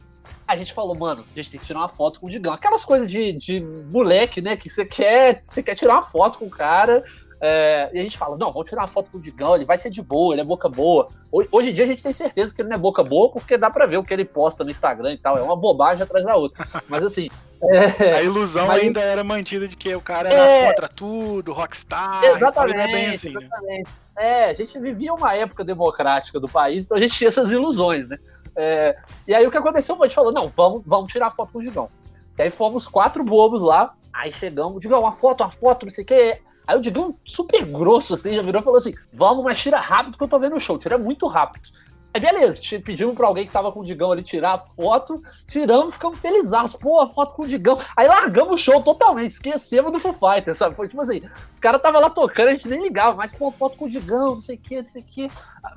A 0.46 0.56
gente 0.56 0.72
falou, 0.72 0.94
mano, 0.94 1.24
a 1.30 1.34
gente 1.34 1.50
tem 1.50 1.60
que 1.60 1.66
tirar 1.66 1.80
uma 1.80 1.88
foto 1.88 2.18
com 2.18 2.26
o 2.26 2.30
Digão. 2.30 2.52
Aquelas 2.52 2.84
coisas 2.84 3.10
de, 3.10 3.32
de 3.32 3.60
moleque, 3.60 4.40
né? 4.40 4.56
Que 4.56 4.68
você 4.68 4.84
quer, 4.84 5.40
você 5.42 5.62
quer 5.62 5.74
tirar 5.74 5.94
uma 5.94 6.02
foto 6.02 6.38
com 6.38 6.46
o 6.46 6.50
cara. 6.50 7.04
É, 7.40 7.88
e 7.92 7.98
a 7.98 8.02
gente 8.02 8.18
fala, 8.18 8.36
não, 8.36 8.52
vamos 8.52 8.68
tirar 8.68 8.82
uma 8.82 8.88
foto 8.88 9.10
com 9.10 9.16
o 9.16 9.20
Digão, 9.20 9.54
ele 9.54 9.64
vai 9.64 9.78
ser 9.78 9.88
de 9.88 10.02
boa, 10.02 10.34
ele 10.34 10.42
é 10.42 10.44
boca 10.44 10.68
boa. 10.68 11.08
Hoje 11.32 11.70
em 11.70 11.74
dia 11.74 11.84
a 11.84 11.86
gente 11.86 12.02
tem 12.02 12.12
certeza 12.12 12.54
que 12.54 12.60
ele 12.60 12.68
não 12.68 12.76
é 12.76 12.78
boca 12.78 13.02
boa, 13.02 13.30
porque 13.30 13.56
dá 13.56 13.70
pra 13.70 13.86
ver 13.86 13.96
o 13.96 14.04
que 14.04 14.12
ele 14.12 14.24
posta 14.24 14.62
no 14.62 14.70
Instagram 14.70 15.12
e 15.12 15.18
tal. 15.18 15.38
É 15.38 15.42
uma 15.42 15.56
bobagem 15.56 16.02
atrás 16.02 16.24
da 16.24 16.36
outra. 16.36 16.66
Mas 16.86 17.02
assim, 17.02 17.28
é, 17.62 18.14
a 18.14 18.22
ilusão 18.22 18.66
mas... 18.66 18.82
ainda 18.82 19.00
era 19.00 19.22
mantida 19.22 19.68
de 19.68 19.76
que 19.76 19.94
o 19.94 20.00
cara 20.00 20.30
era 20.30 20.42
é... 20.42 20.66
contra 20.68 20.88
tudo, 20.88 21.52
rockstar. 21.52 22.24
Exatamente. 22.24 22.78
É 22.78 22.86
bem 22.86 23.06
assim, 23.08 23.32
né? 23.32 23.40
exatamente. 23.42 23.88
Né? 23.88 23.90
É, 24.16 24.44
a 24.50 24.52
gente 24.52 24.78
vivia 24.78 25.12
uma 25.12 25.34
época 25.34 25.64
democrática 25.64 26.40
do 26.40 26.48
país, 26.48 26.84
então 26.84 26.96
a 26.96 27.00
gente 27.00 27.14
tinha 27.14 27.28
essas 27.28 27.52
ilusões, 27.52 28.08
né? 28.08 28.18
É, 28.56 28.96
e 29.26 29.34
aí 29.34 29.46
o 29.46 29.50
que 29.50 29.56
aconteceu 29.56 29.96
foi, 29.96 30.06
a 30.06 30.08
gente 30.08 30.14
falou, 30.14 30.32
não, 30.32 30.48
vamos, 30.48 30.82
vamos 30.84 31.12
tirar 31.12 31.30
foto 31.30 31.52
com 31.52 31.58
o 31.58 31.62
Gigão. 31.62 31.90
Que 32.34 32.42
aí 32.42 32.50
fomos 32.50 32.88
quatro 32.88 33.22
bobos 33.22 33.62
lá, 33.62 33.94
aí 34.12 34.32
chegamos, 34.32 34.80
Digão, 34.80 35.00
uma 35.00 35.12
foto, 35.12 35.42
uma 35.42 35.50
foto, 35.50 35.86
não 35.86 35.92
sei 35.92 36.04
o 36.04 36.06
que. 36.06 36.42
Aí 36.70 36.78
o 36.78 36.80
Digão, 36.80 37.16
super 37.24 37.64
grosso, 37.64 38.14
assim, 38.14 38.36
já 38.36 38.42
virou 38.42 38.60
e 38.60 38.64
falou 38.64 38.76
assim: 38.76 38.94
vamos, 39.12 39.42
mas 39.42 39.58
tira 39.58 39.80
rápido 39.80 40.16
que 40.16 40.22
eu 40.22 40.28
tô 40.28 40.38
vendo 40.38 40.54
o 40.54 40.60
show, 40.60 40.78
tira 40.78 40.96
muito 40.96 41.26
rápido. 41.26 41.68
Aí 42.14 42.20
beleza, 42.20 42.60
pedimos 42.84 43.16
pra 43.16 43.26
alguém 43.26 43.44
que 43.44 43.52
tava 43.52 43.72
com 43.72 43.80
o 43.80 43.84
Digão 43.84 44.12
ali 44.12 44.22
tirar 44.22 44.54
a 44.54 44.58
foto, 44.58 45.20
tiramos, 45.48 45.94
ficamos 45.94 46.20
felizes. 46.20 46.74
Pô, 46.74 47.00
a 47.00 47.08
foto 47.08 47.34
com 47.34 47.42
o 47.42 47.48
Digão. 47.48 47.76
Aí 47.96 48.06
largamos 48.06 48.54
o 48.54 48.56
show 48.56 48.80
totalmente, 48.80 49.32
esquecemos 49.32 49.92
do 49.92 49.98
Foo 49.98 50.12
Fighters, 50.12 50.58
sabe? 50.58 50.76
Foi 50.76 50.86
tipo 50.86 51.02
assim, 51.02 51.22
os 51.50 51.58
caras 51.58 51.80
estavam 51.80 52.00
lá 52.00 52.08
tocando, 52.08 52.50
a 52.50 52.52
gente 52.52 52.68
nem 52.68 52.84
ligava, 52.84 53.16
mas 53.16 53.34
pô, 53.34 53.50
foto 53.50 53.76
com 53.76 53.86
o 53.86 53.90
Digão, 53.90 54.34
não 54.36 54.40
sei 54.40 54.54
o 54.54 54.60
que, 54.60 54.76
não 54.76 54.86
sei 54.86 55.02
o 55.02 55.04
que. 55.04 55.30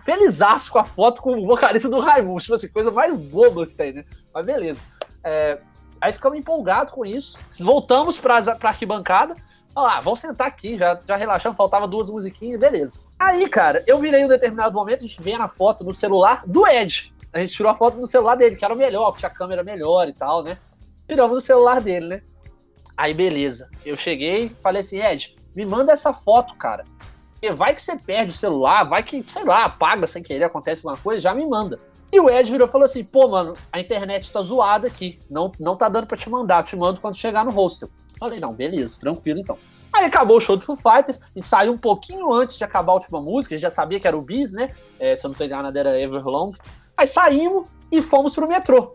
Felizaço 0.05 0.71
com 0.71 0.77
a 0.77 0.83
foto 0.85 1.23
com 1.23 1.39
o 1.39 1.47
vocalista 1.47 1.89
do 1.89 1.97
Raimundo, 1.97 2.39
tipo 2.39 2.53
assim, 2.53 2.71
coisa 2.71 2.91
mais 2.91 3.17
boba 3.17 3.65
que 3.65 3.73
tem, 3.73 3.93
né? 3.93 4.05
Mas 4.31 4.45
beleza. 4.45 4.79
É, 5.23 5.57
aí 5.99 6.13
ficamos 6.13 6.37
empolgados 6.37 6.93
com 6.93 7.03
isso, 7.03 7.39
voltamos 7.59 8.19
pra, 8.19 8.55
pra 8.57 8.69
arquibancada, 8.69 9.35
Olha 9.75 9.87
lá, 9.87 9.99
vamos 10.01 10.19
sentar 10.19 10.47
aqui, 10.47 10.77
já, 10.77 10.99
já 11.07 11.15
relaxamos, 11.15 11.57
faltava 11.57 11.87
duas 11.87 12.07
musiquinhas, 12.09 12.59
beleza. 12.59 12.99
Aí, 13.17 13.49
cara, 13.49 13.83
eu 13.87 13.99
virei 13.99 14.23
um 14.23 14.27
determinado 14.27 14.75
momento, 14.75 15.03
a 15.03 15.07
gente 15.07 15.21
vê 15.21 15.35
na 15.35 15.47
foto 15.47 15.83
no 15.83 15.93
celular 15.93 16.43
do 16.45 16.67
Ed. 16.67 17.11
A 17.33 17.39
gente 17.39 17.53
tirou 17.53 17.71
a 17.71 17.75
foto 17.75 17.97
no 17.97 18.05
celular 18.05 18.35
dele, 18.35 18.55
que 18.55 18.63
era 18.63 18.73
o 18.73 18.77
melhor, 18.77 19.11
que 19.13 19.19
tinha 19.19 19.29
a 19.29 19.33
câmera 19.33 19.63
melhor 19.63 20.07
e 20.07 20.13
tal, 20.13 20.43
né? 20.43 20.59
Tiramos 21.07 21.33
no 21.33 21.41
celular 21.41 21.81
dele, 21.81 22.07
né? 22.07 22.21
Aí, 22.95 23.15
beleza. 23.15 23.67
Eu 23.83 23.97
cheguei, 23.97 24.55
falei 24.61 24.81
assim, 24.81 24.99
Ed, 24.99 25.35
me 25.55 25.65
manda 25.65 25.91
essa 25.91 26.13
foto, 26.13 26.53
cara. 26.55 26.85
Porque 27.31 27.51
vai 27.51 27.73
que 27.73 27.81
você 27.81 27.97
perde 27.97 28.31
o 28.31 28.37
celular, 28.37 28.83
vai 28.83 29.01
que, 29.01 29.23
sei 29.27 29.43
lá, 29.43 29.65
apaga 29.65 30.05
sem 30.05 30.21
querer, 30.21 30.43
acontece 30.43 30.85
alguma 30.85 31.01
coisa, 31.01 31.19
já 31.19 31.33
me 31.33 31.45
manda. 31.47 31.79
E 32.11 32.19
o 32.19 32.29
Ed 32.29 32.51
virou 32.51 32.67
e 32.67 32.71
falou 32.71 32.85
assim: 32.85 33.03
pô, 33.03 33.27
mano, 33.27 33.57
a 33.71 33.79
internet 33.79 34.31
tá 34.31 34.39
zoada 34.43 34.85
aqui. 34.85 35.19
Não, 35.27 35.51
não 35.59 35.75
tá 35.75 35.89
dando 35.89 36.05
pra 36.05 36.15
te 36.15 36.29
mandar. 36.29 36.63
Te 36.63 36.75
mando 36.75 37.01
quando 37.01 37.17
chegar 37.17 37.43
no 37.43 37.49
hostel. 37.49 37.89
Falei, 38.19 38.39
não, 38.39 38.53
beleza, 38.53 38.99
tranquilo 38.99 39.39
então. 39.39 39.57
Aí 39.91 40.05
acabou 40.05 40.37
o 40.37 40.41
show 40.41 40.57
do 40.57 40.65
Foo 40.65 40.75
Fighters, 40.75 41.21
a 41.21 41.27
gente 41.35 41.47
saiu 41.47 41.71
um 41.71 41.77
pouquinho 41.77 42.33
antes 42.33 42.57
de 42.57 42.63
acabar 42.63 42.93
a 42.93 42.95
última 42.95 43.21
música, 43.21 43.53
a 43.53 43.57
gente 43.57 43.61
já 43.61 43.69
sabia 43.69 43.99
que 43.99 44.07
era 44.07 44.17
o 44.17 44.21
Bis, 44.21 44.51
né? 44.51 44.73
É, 44.99 45.15
se 45.15 45.25
eu 45.25 45.29
não 45.29 45.35
tô 45.35 45.43
enganado, 45.43 45.77
era 45.77 45.99
Everlong. 45.99 46.53
Aí 46.97 47.07
saímos 47.07 47.65
e 47.91 48.01
fomos 48.01 48.33
pro 48.33 48.47
metrô. 48.47 48.93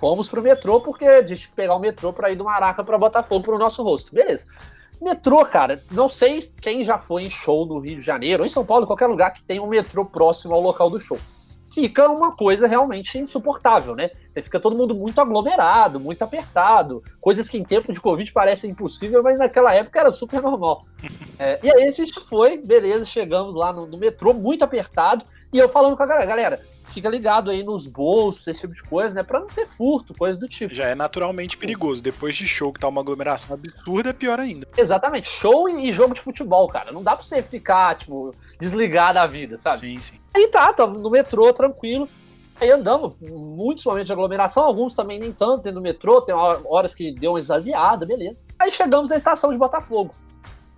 Fomos 0.00 0.28
pro 0.28 0.42
metrô 0.42 0.80
porque 0.80 1.04
a 1.04 1.24
gente 1.24 1.48
pegar 1.50 1.76
o 1.76 1.78
metrô 1.78 2.12
pra 2.12 2.32
ir 2.32 2.36
do 2.36 2.44
Maraca 2.44 2.82
pra 2.82 2.98
Botafogo 2.98 3.44
pro 3.44 3.58
nosso 3.58 3.82
rosto. 3.84 4.12
Beleza. 4.12 4.44
Metrô, 5.00 5.44
cara, 5.44 5.84
não 5.90 6.08
sei 6.08 6.40
quem 6.60 6.84
já 6.84 6.98
foi 6.98 7.22
em 7.22 7.30
show 7.30 7.64
no 7.64 7.78
Rio 7.78 7.98
de 7.98 8.04
Janeiro, 8.04 8.42
ou 8.42 8.46
em 8.46 8.48
São 8.48 8.64
Paulo, 8.64 8.86
qualquer 8.86 9.06
lugar 9.06 9.32
que 9.32 9.44
tenha 9.44 9.62
um 9.62 9.68
metrô 9.68 10.04
próximo 10.04 10.54
ao 10.54 10.60
local 10.60 10.90
do 10.90 10.98
show 10.98 11.18
fica 11.74 12.08
uma 12.08 12.34
coisa 12.34 12.66
realmente 12.66 13.18
insuportável, 13.18 13.94
né? 13.94 14.10
Você 14.30 14.42
fica 14.42 14.60
todo 14.60 14.76
mundo 14.76 14.94
muito 14.94 15.20
aglomerado, 15.20 15.98
muito 15.98 16.22
apertado, 16.22 17.02
coisas 17.20 17.48
que 17.48 17.58
em 17.58 17.64
tempo 17.64 17.92
de 17.92 18.00
Covid 18.00 18.30
parecem 18.32 18.70
impossível, 18.70 19.22
mas 19.22 19.38
naquela 19.38 19.74
época 19.74 20.00
era 20.00 20.12
super 20.12 20.40
normal. 20.40 20.86
É, 21.38 21.58
e 21.60 21.68
aí 21.74 21.88
a 21.88 21.90
gente 21.90 22.20
foi, 22.28 22.58
beleza, 22.58 23.04
chegamos 23.04 23.56
lá 23.56 23.72
no, 23.72 23.84
no 23.84 23.98
metrô, 23.98 24.32
muito 24.32 24.62
apertado, 24.62 25.24
e 25.52 25.58
eu 25.58 25.68
falando 25.68 25.96
com 25.96 26.02
a 26.02 26.06
galera, 26.06 26.26
galera, 26.26 26.62
fica 26.92 27.08
ligado 27.08 27.50
aí 27.50 27.62
nos 27.62 27.86
bolsos, 27.86 28.46
esse 28.46 28.60
tipo 28.60 28.74
de 28.74 28.82
coisa, 28.82 29.14
né? 29.14 29.22
Pra 29.22 29.40
não 29.40 29.46
ter 29.46 29.66
furto, 29.66 30.14
coisa 30.14 30.38
do 30.38 30.48
tipo. 30.48 30.74
Já 30.74 30.88
é 30.88 30.94
naturalmente 30.94 31.56
perigoso. 31.56 32.02
Depois 32.02 32.36
de 32.36 32.46
show 32.46 32.72
que 32.72 32.80
tá 32.80 32.88
uma 32.88 33.00
aglomeração 33.00 33.54
absurda, 33.54 34.10
é 34.10 34.12
pior 34.12 34.38
ainda. 34.40 34.66
Exatamente. 34.76 35.28
Show 35.28 35.68
e, 35.68 35.92
jogo 35.92 36.14
de 36.14 36.20
futebol, 36.20 36.68
cara. 36.68 36.92
Não 36.92 37.02
dá 37.02 37.16
pra 37.16 37.24
você 37.24 37.42
ficar, 37.42 37.96
tipo, 37.96 38.34
desligado 38.58 39.14
da 39.14 39.26
vida, 39.26 39.56
sabe? 39.56 39.78
Sim, 39.78 40.00
sim. 40.00 40.14
Aí 40.34 40.48
tá, 40.48 40.72
tá 40.72 40.86
no 40.86 41.10
metrô, 41.10 41.52
tranquilo. 41.52 42.08
Aí 42.60 42.70
andamos, 42.70 43.14
muitos 43.20 43.84
momentos 43.84 44.06
de 44.06 44.12
aglomeração, 44.12 44.62
alguns 44.64 44.92
também 44.92 45.18
nem 45.18 45.32
tanto, 45.32 45.64
dentro 45.64 45.80
do 45.80 45.82
metrô, 45.82 46.20
tem 46.20 46.32
horas 46.32 46.94
que 46.94 47.10
deu 47.10 47.32
uma 47.32 47.38
esvaziada, 47.38 48.06
beleza. 48.06 48.44
Aí 48.56 48.70
chegamos 48.70 49.10
na 49.10 49.16
estação 49.16 49.50
de 49.50 49.58
Botafogo. 49.58 50.14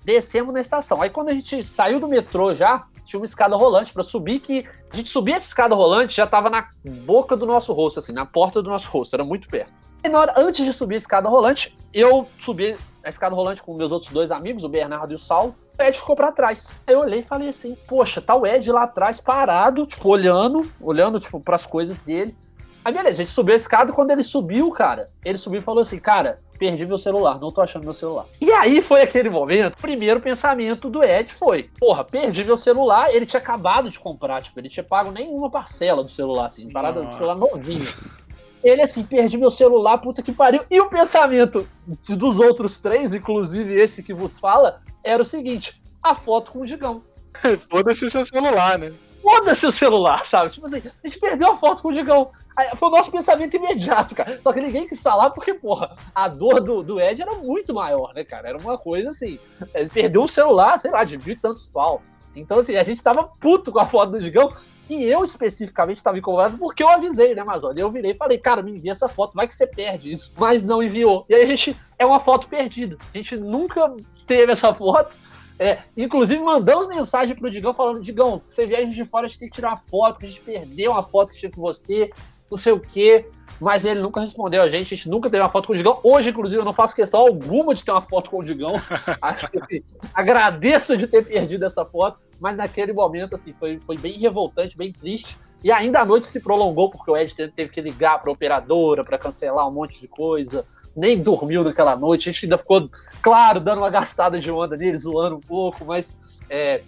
Descemos 0.02 0.54
na 0.54 0.60
estação. 0.60 1.02
Aí 1.02 1.10
quando 1.10 1.28
a 1.28 1.34
gente 1.34 1.62
saiu 1.62 2.00
do 2.00 2.08
metrô 2.08 2.54
já, 2.54 2.86
tinha 3.04 3.20
uma 3.20 3.26
escada 3.26 3.54
rolante 3.54 3.92
para 3.92 4.02
subir 4.02 4.40
que 4.40 4.66
a 4.90 4.96
gente 4.96 5.10
subia 5.10 5.36
essa 5.36 5.46
escada 5.46 5.74
rolante 5.74 6.16
já 6.16 6.26
tava 6.26 6.50
na 6.50 6.68
boca 7.04 7.36
do 7.36 7.46
nosso 7.46 7.72
rosto, 7.72 8.00
assim, 8.00 8.12
na 8.12 8.26
porta 8.26 8.62
do 8.62 8.70
nosso 8.70 8.88
rosto, 8.88 9.14
era 9.14 9.24
muito 9.24 9.48
perto. 9.48 9.72
E 10.02 10.08
na 10.08 10.20
hora, 10.20 10.34
antes 10.36 10.64
de 10.64 10.72
subir 10.72 10.96
a 10.96 10.98
escada 10.98 11.28
rolante, 11.28 11.76
eu 11.92 12.28
subi 12.40 12.76
a 13.02 13.08
escada 13.08 13.34
rolante 13.34 13.62
com 13.62 13.74
meus 13.74 13.92
outros 13.92 14.12
dois 14.12 14.30
amigos, 14.30 14.64
o 14.64 14.68
Bernardo 14.68 15.12
e 15.12 15.16
o 15.16 15.18
Saulo. 15.18 15.54
O 15.78 15.82
Ed 15.82 15.96
ficou 15.96 16.14
para 16.14 16.32
trás. 16.32 16.76
Aí 16.86 16.94
eu 16.94 17.00
olhei 17.00 17.20
e 17.20 17.24
falei 17.24 17.48
assim: 17.48 17.76
Poxa, 17.86 18.20
tá 18.20 18.34
o 18.34 18.46
Ed 18.46 18.70
lá 18.70 18.84
atrás 18.84 19.20
parado, 19.20 19.86
tipo, 19.86 20.08
olhando, 20.08 20.70
olhando, 20.80 21.18
tipo, 21.18 21.40
pras 21.40 21.66
coisas 21.66 21.98
dele. 21.98 22.36
Aí 22.84 22.92
beleza, 22.92 23.22
a 23.22 23.24
gente 23.24 23.32
subiu 23.32 23.54
a 23.54 23.56
escada. 23.56 23.92
Quando 23.92 24.10
ele 24.10 24.22
subiu, 24.22 24.70
cara, 24.70 25.10
ele 25.24 25.38
subiu 25.38 25.60
e 25.60 25.62
falou 25.62 25.80
assim: 25.80 25.98
Cara, 25.98 26.40
perdi 26.58 26.84
meu 26.84 26.98
celular, 26.98 27.40
não 27.40 27.50
tô 27.50 27.60
achando 27.60 27.84
meu 27.84 27.94
celular. 27.94 28.26
E 28.40 28.50
aí 28.52 28.82
foi 28.82 29.02
aquele 29.02 29.30
momento, 29.30 29.74
o 29.74 29.80
primeiro 29.80 30.20
pensamento 30.20 30.90
do 30.90 31.02
Ed 31.02 31.32
foi, 31.32 31.70
porra, 31.78 32.04
perdi 32.04 32.44
meu 32.44 32.56
celular, 32.56 33.14
ele 33.14 33.26
tinha 33.26 33.40
acabado 33.40 33.88
de 33.88 33.98
comprar, 33.98 34.42
tipo, 34.42 34.58
ele 34.60 34.68
tinha 34.68 34.84
pago 34.84 35.10
nenhuma 35.10 35.50
parcela 35.50 36.04
do 36.04 36.10
celular, 36.10 36.46
assim, 36.46 36.68
parada 36.70 37.02
do 37.02 37.14
celular 37.14 37.36
novinho. 37.36 38.24
Ele 38.62 38.80
assim, 38.80 39.04
perdi 39.04 39.36
meu 39.36 39.50
celular, 39.50 39.98
puta 39.98 40.22
que 40.22 40.32
pariu. 40.32 40.62
E 40.70 40.80
o 40.80 40.88
pensamento 40.88 41.68
dos 41.86 42.38
outros 42.38 42.78
três, 42.78 43.12
inclusive 43.12 43.78
esse 43.78 44.02
que 44.02 44.14
vos 44.14 44.38
fala, 44.38 44.78
era 45.02 45.22
o 45.22 45.26
seguinte: 45.26 45.82
a 46.02 46.14
foto 46.14 46.52
com 46.52 46.60
o 46.60 46.66
Digão. 46.66 47.02
Foda-se 47.68 48.06
o 48.06 48.08
seu 48.08 48.24
celular, 48.24 48.78
né? 48.78 48.90
Foda-se 49.24 49.64
o 49.64 49.72
celular, 49.72 50.26
sabe? 50.26 50.50
Tipo 50.50 50.66
assim, 50.66 50.82
a 51.02 51.08
gente 51.08 51.18
perdeu 51.18 51.52
a 51.52 51.56
foto 51.56 51.80
com 51.80 51.88
o 51.88 51.94
Digão. 51.94 52.30
Foi 52.76 52.88
o 52.88 52.92
nosso 52.92 53.10
pensamento 53.10 53.56
imediato, 53.56 54.14
cara. 54.14 54.38
Só 54.42 54.52
que 54.52 54.60
ninguém 54.60 54.86
quis 54.86 55.02
falar 55.02 55.30
porque, 55.30 55.54
porra, 55.54 55.96
a 56.14 56.28
dor 56.28 56.60
do, 56.60 56.82
do 56.82 57.00
Ed 57.00 57.22
era 57.22 57.34
muito 57.36 57.72
maior, 57.72 58.12
né, 58.12 58.22
cara? 58.22 58.50
Era 58.50 58.58
uma 58.58 58.76
coisa 58.76 59.08
assim. 59.08 59.38
Ele 59.72 59.88
perdeu 59.88 60.22
um 60.22 60.28
celular, 60.28 60.78
sei 60.78 60.90
lá, 60.90 61.04
de 61.04 61.16
mil 61.16 61.32
e 61.32 61.36
tantos 61.36 61.64
pau. 61.64 62.02
Então, 62.36 62.58
assim, 62.58 62.76
a 62.76 62.82
gente 62.82 63.02
tava 63.02 63.24
puto 63.24 63.72
com 63.72 63.78
a 63.78 63.86
foto 63.86 64.12
do 64.12 64.20
Digão. 64.20 64.52
E 64.90 65.02
eu 65.02 65.24
especificamente 65.24 65.96
estava 65.96 66.18
incomodado 66.18 66.58
porque 66.58 66.82
eu 66.82 66.88
avisei, 66.90 67.34
né, 67.34 67.40
Amazônia? 67.40 67.80
Eu 67.80 67.90
virei 67.90 68.10
e 68.10 68.16
falei, 68.16 68.36
cara, 68.36 68.62
me 68.62 68.76
envia 68.76 68.92
essa 68.92 69.08
foto, 69.08 69.34
vai 69.34 69.48
que 69.48 69.54
você 69.54 69.66
perde 69.66 70.12
isso. 70.12 70.30
Mas 70.36 70.62
não 70.62 70.82
enviou. 70.82 71.24
E 71.30 71.34
aí 71.34 71.42
a 71.42 71.46
gente. 71.46 71.74
É 71.98 72.04
uma 72.04 72.20
foto 72.20 72.46
perdida. 72.46 72.98
A 73.14 73.16
gente 73.16 73.36
nunca 73.36 73.90
teve 74.26 74.52
essa 74.52 74.74
foto. 74.74 75.16
É, 75.58 75.78
inclusive, 75.96 76.42
mandamos 76.42 76.88
mensagem 76.88 77.34
pro 77.36 77.50
Digão 77.50 77.72
falando: 77.72 78.00
Digão, 78.00 78.42
você 78.48 78.66
vier 78.66 78.80
a 78.80 78.84
gente 78.84 78.94
de 78.94 79.04
fora, 79.04 79.26
a 79.26 79.28
gente 79.28 79.38
tem 79.38 79.48
que 79.48 79.54
tirar 79.54 79.68
uma 79.68 79.76
foto, 79.76 80.18
que 80.18 80.26
a 80.26 80.28
gente 80.28 80.40
perdeu 80.40 80.92
uma 80.92 81.02
foto 81.02 81.32
que 81.32 81.38
tinha 81.38 81.50
com 81.50 81.60
você 81.60 82.10
não 82.54 82.58
sei 82.58 82.72
o 82.72 82.80
quê. 82.80 83.28
Mas 83.60 83.84
ele 83.84 84.00
nunca 84.00 84.20
respondeu 84.20 84.62
a 84.62 84.68
gente, 84.68 84.94
a 84.94 84.96
gente 84.96 85.08
nunca 85.08 85.30
teve 85.30 85.42
uma 85.42 85.48
foto 85.48 85.68
com 85.68 85.72
o 85.72 85.76
Digão. 85.76 86.00
Hoje, 86.02 86.30
inclusive, 86.30 86.60
eu 86.60 86.64
não 86.64 86.72
faço 86.72 86.94
questão 86.94 87.20
alguma 87.20 87.72
de 87.72 87.84
ter 87.84 87.92
uma 87.92 88.02
foto 88.02 88.28
com 88.28 88.38
o 88.38 88.42
Digão. 88.42 88.74
Acho 89.22 89.48
que 89.48 89.60
assim, 89.60 89.82
agradeço 90.12 90.96
de 90.96 91.06
ter 91.06 91.24
perdido 91.24 91.64
essa 91.64 91.84
foto, 91.84 92.18
mas 92.40 92.56
naquele 92.56 92.92
momento 92.92 93.34
assim, 93.36 93.52
foi, 93.52 93.78
foi 93.86 93.96
bem 93.96 94.14
revoltante, 94.14 94.76
bem 94.76 94.92
triste. 94.92 95.38
E 95.62 95.70
ainda 95.70 96.00
a 96.00 96.04
noite 96.04 96.26
se 96.26 96.40
prolongou, 96.40 96.90
porque 96.90 97.10
o 97.10 97.16
Ed 97.16 97.32
teve 97.52 97.70
que 97.70 97.80
ligar 97.80 98.20
para 98.20 98.28
a 98.28 98.32
operadora 98.32 99.04
para 99.04 99.18
cancelar 99.18 99.66
um 99.68 99.72
monte 99.72 100.00
de 100.00 100.08
coisa. 100.08 100.66
Nem 100.96 101.22
dormiu 101.22 101.64
naquela 101.64 101.96
noite. 101.96 102.28
A 102.28 102.32
gente 102.32 102.46
ainda 102.46 102.58
ficou, 102.58 102.88
claro, 103.22 103.60
dando 103.60 103.78
uma 103.78 103.90
gastada 103.90 104.38
de 104.38 104.50
onda 104.50 104.76
nele, 104.76 104.98
zoando 104.98 105.36
um 105.36 105.40
pouco, 105.40 105.84
mas. 105.84 106.18
É... 106.48 106.82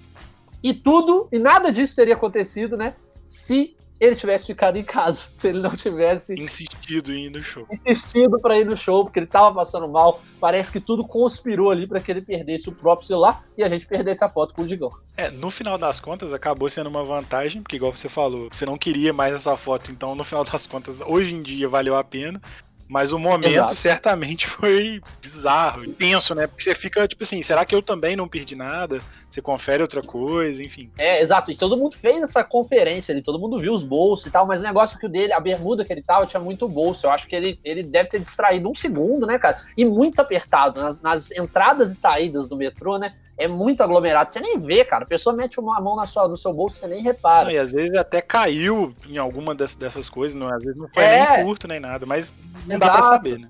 E 0.62 0.74
tudo, 0.74 1.28
e 1.30 1.38
nada 1.38 1.70
disso 1.70 1.94
teria 1.94 2.14
acontecido, 2.14 2.76
né? 2.76 2.94
Se 3.28 3.76
ele 3.98 4.14
tivesse 4.14 4.46
ficado 4.46 4.76
em 4.76 4.84
casa, 4.84 5.26
se 5.34 5.48
ele 5.48 5.60
não 5.60 5.74
tivesse 5.74 6.34
insistido 6.34 7.12
em 7.12 7.26
ir 7.26 7.30
no 7.30 7.42
show. 7.42 7.66
Insistido 7.70 8.38
para 8.40 8.58
ir 8.58 8.66
no 8.66 8.76
show, 8.76 9.04
porque 9.04 9.18
ele 9.18 9.26
tava 9.26 9.54
passando 9.54 9.88
mal. 9.88 10.20
Parece 10.38 10.70
que 10.70 10.80
tudo 10.80 11.06
conspirou 11.06 11.70
ali 11.70 11.86
para 11.86 12.00
que 12.00 12.10
ele 12.10 12.20
perdesse 12.20 12.68
o 12.68 12.72
próprio 12.72 13.06
celular 13.06 13.44
e 13.56 13.62
a 13.62 13.68
gente 13.68 13.86
perdesse 13.86 14.22
a 14.22 14.28
foto 14.28 14.54
com 14.54 14.62
o 14.62 14.66
Digão. 14.66 14.90
É, 15.16 15.30
no 15.30 15.48
final 15.48 15.78
das 15.78 15.98
contas 15.98 16.32
acabou 16.32 16.68
sendo 16.68 16.88
uma 16.88 17.04
vantagem, 17.04 17.62
porque 17.62 17.76
igual 17.76 17.90
você 17.90 18.08
falou, 18.08 18.48
você 18.52 18.66
não 18.66 18.76
queria 18.76 19.12
mais 19.12 19.32
essa 19.32 19.56
foto, 19.56 19.90
então 19.90 20.14
no 20.14 20.24
final 20.24 20.44
das 20.44 20.66
contas, 20.66 21.00
hoje 21.00 21.34
em 21.34 21.42
dia 21.42 21.68
valeu 21.68 21.96
a 21.96 22.04
pena. 22.04 22.40
Mas 22.88 23.12
o 23.12 23.18
momento 23.18 23.52
Exato. 23.52 23.74
certamente 23.74 24.46
foi 24.48 25.00
bizarro, 25.20 25.90
tenso, 25.92 26.34
né? 26.34 26.46
Porque 26.46 26.62
você 26.62 26.74
fica 26.74 27.06
tipo 27.06 27.22
assim, 27.22 27.42
será 27.42 27.64
que 27.64 27.74
eu 27.74 27.82
também 27.82 28.16
não 28.16 28.28
perdi 28.28 28.54
nada? 28.54 29.02
Você 29.28 29.42
confere 29.42 29.82
outra 29.82 30.02
coisa, 30.02 30.64
enfim. 30.64 30.90
É, 30.96 31.20
exato. 31.20 31.50
E 31.50 31.56
todo 31.56 31.76
mundo 31.76 31.96
fez 31.96 32.22
essa 32.22 32.42
conferência 32.44 33.12
ali, 33.12 33.22
todo 33.22 33.38
mundo 33.38 33.58
viu 33.58 33.74
os 33.74 33.82
bolsos 33.82 34.26
e 34.26 34.30
tal, 34.30 34.46
mas 34.46 34.60
o 34.60 34.64
negócio 34.64 34.98
que 34.98 35.06
o 35.06 35.08
dele, 35.08 35.32
a 35.32 35.40
bermuda 35.40 35.84
que 35.84 35.92
ele 35.92 36.02
tava, 36.02 36.26
tinha 36.26 36.40
muito 36.40 36.68
bolso. 36.68 37.06
Eu 37.06 37.10
acho 37.10 37.26
que 37.26 37.36
ele, 37.36 37.60
ele 37.64 37.82
deve 37.82 38.08
ter 38.08 38.20
distraído 38.20 38.70
um 38.70 38.74
segundo, 38.74 39.26
né, 39.26 39.38
cara? 39.38 39.58
E 39.76 39.84
muito 39.84 40.20
apertado 40.20 40.80
nas, 40.80 41.00
nas 41.00 41.30
entradas 41.32 41.90
e 41.90 41.96
saídas 41.96 42.48
do 42.48 42.56
metrô, 42.56 42.98
né? 42.98 43.14
É 43.38 43.46
muito 43.46 43.82
aglomerado. 43.82 44.30
Você 44.30 44.40
nem 44.40 44.58
vê, 44.58 44.84
cara. 44.84 45.04
A 45.04 45.08
pessoa 45.08 45.34
mete 45.34 45.60
uma 45.60 45.80
mão 45.80 45.96
na 45.96 46.06
sua, 46.06 46.26
no 46.26 46.36
seu 46.36 46.52
bolso, 46.52 46.78
você 46.78 46.86
nem 46.86 47.02
repara. 47.02 47.46
Não, 47.46 47.52
e 47.52 47.58
às 47.58 47.72
vezes 47.72 47.94
até 47.94 48.20
caiu 48.20 48.94
em 49.08 49.18
alguma 49.18 49.54
dessas, 49.54 49.76
dessas 49.76 50.08
coisas, 50.08 50.34
não, 50.34 50.48
às 50.48 50.62
vezes 50.62 50.76
não 50.76 50.88
foi 50.88 51.04
é. 51.04 51.24
nem 51.24 51.44
furto 51.44 51.68
nem 51.68 51.80
nada, 51.80 52.06
mas 52.06 52.34
não 52.66 52.76
Exato. 52.76 52.78
dá 52.78 52.90
pra 52.90 53.02
saber, 53.02 53.38
né? 53.38 53.48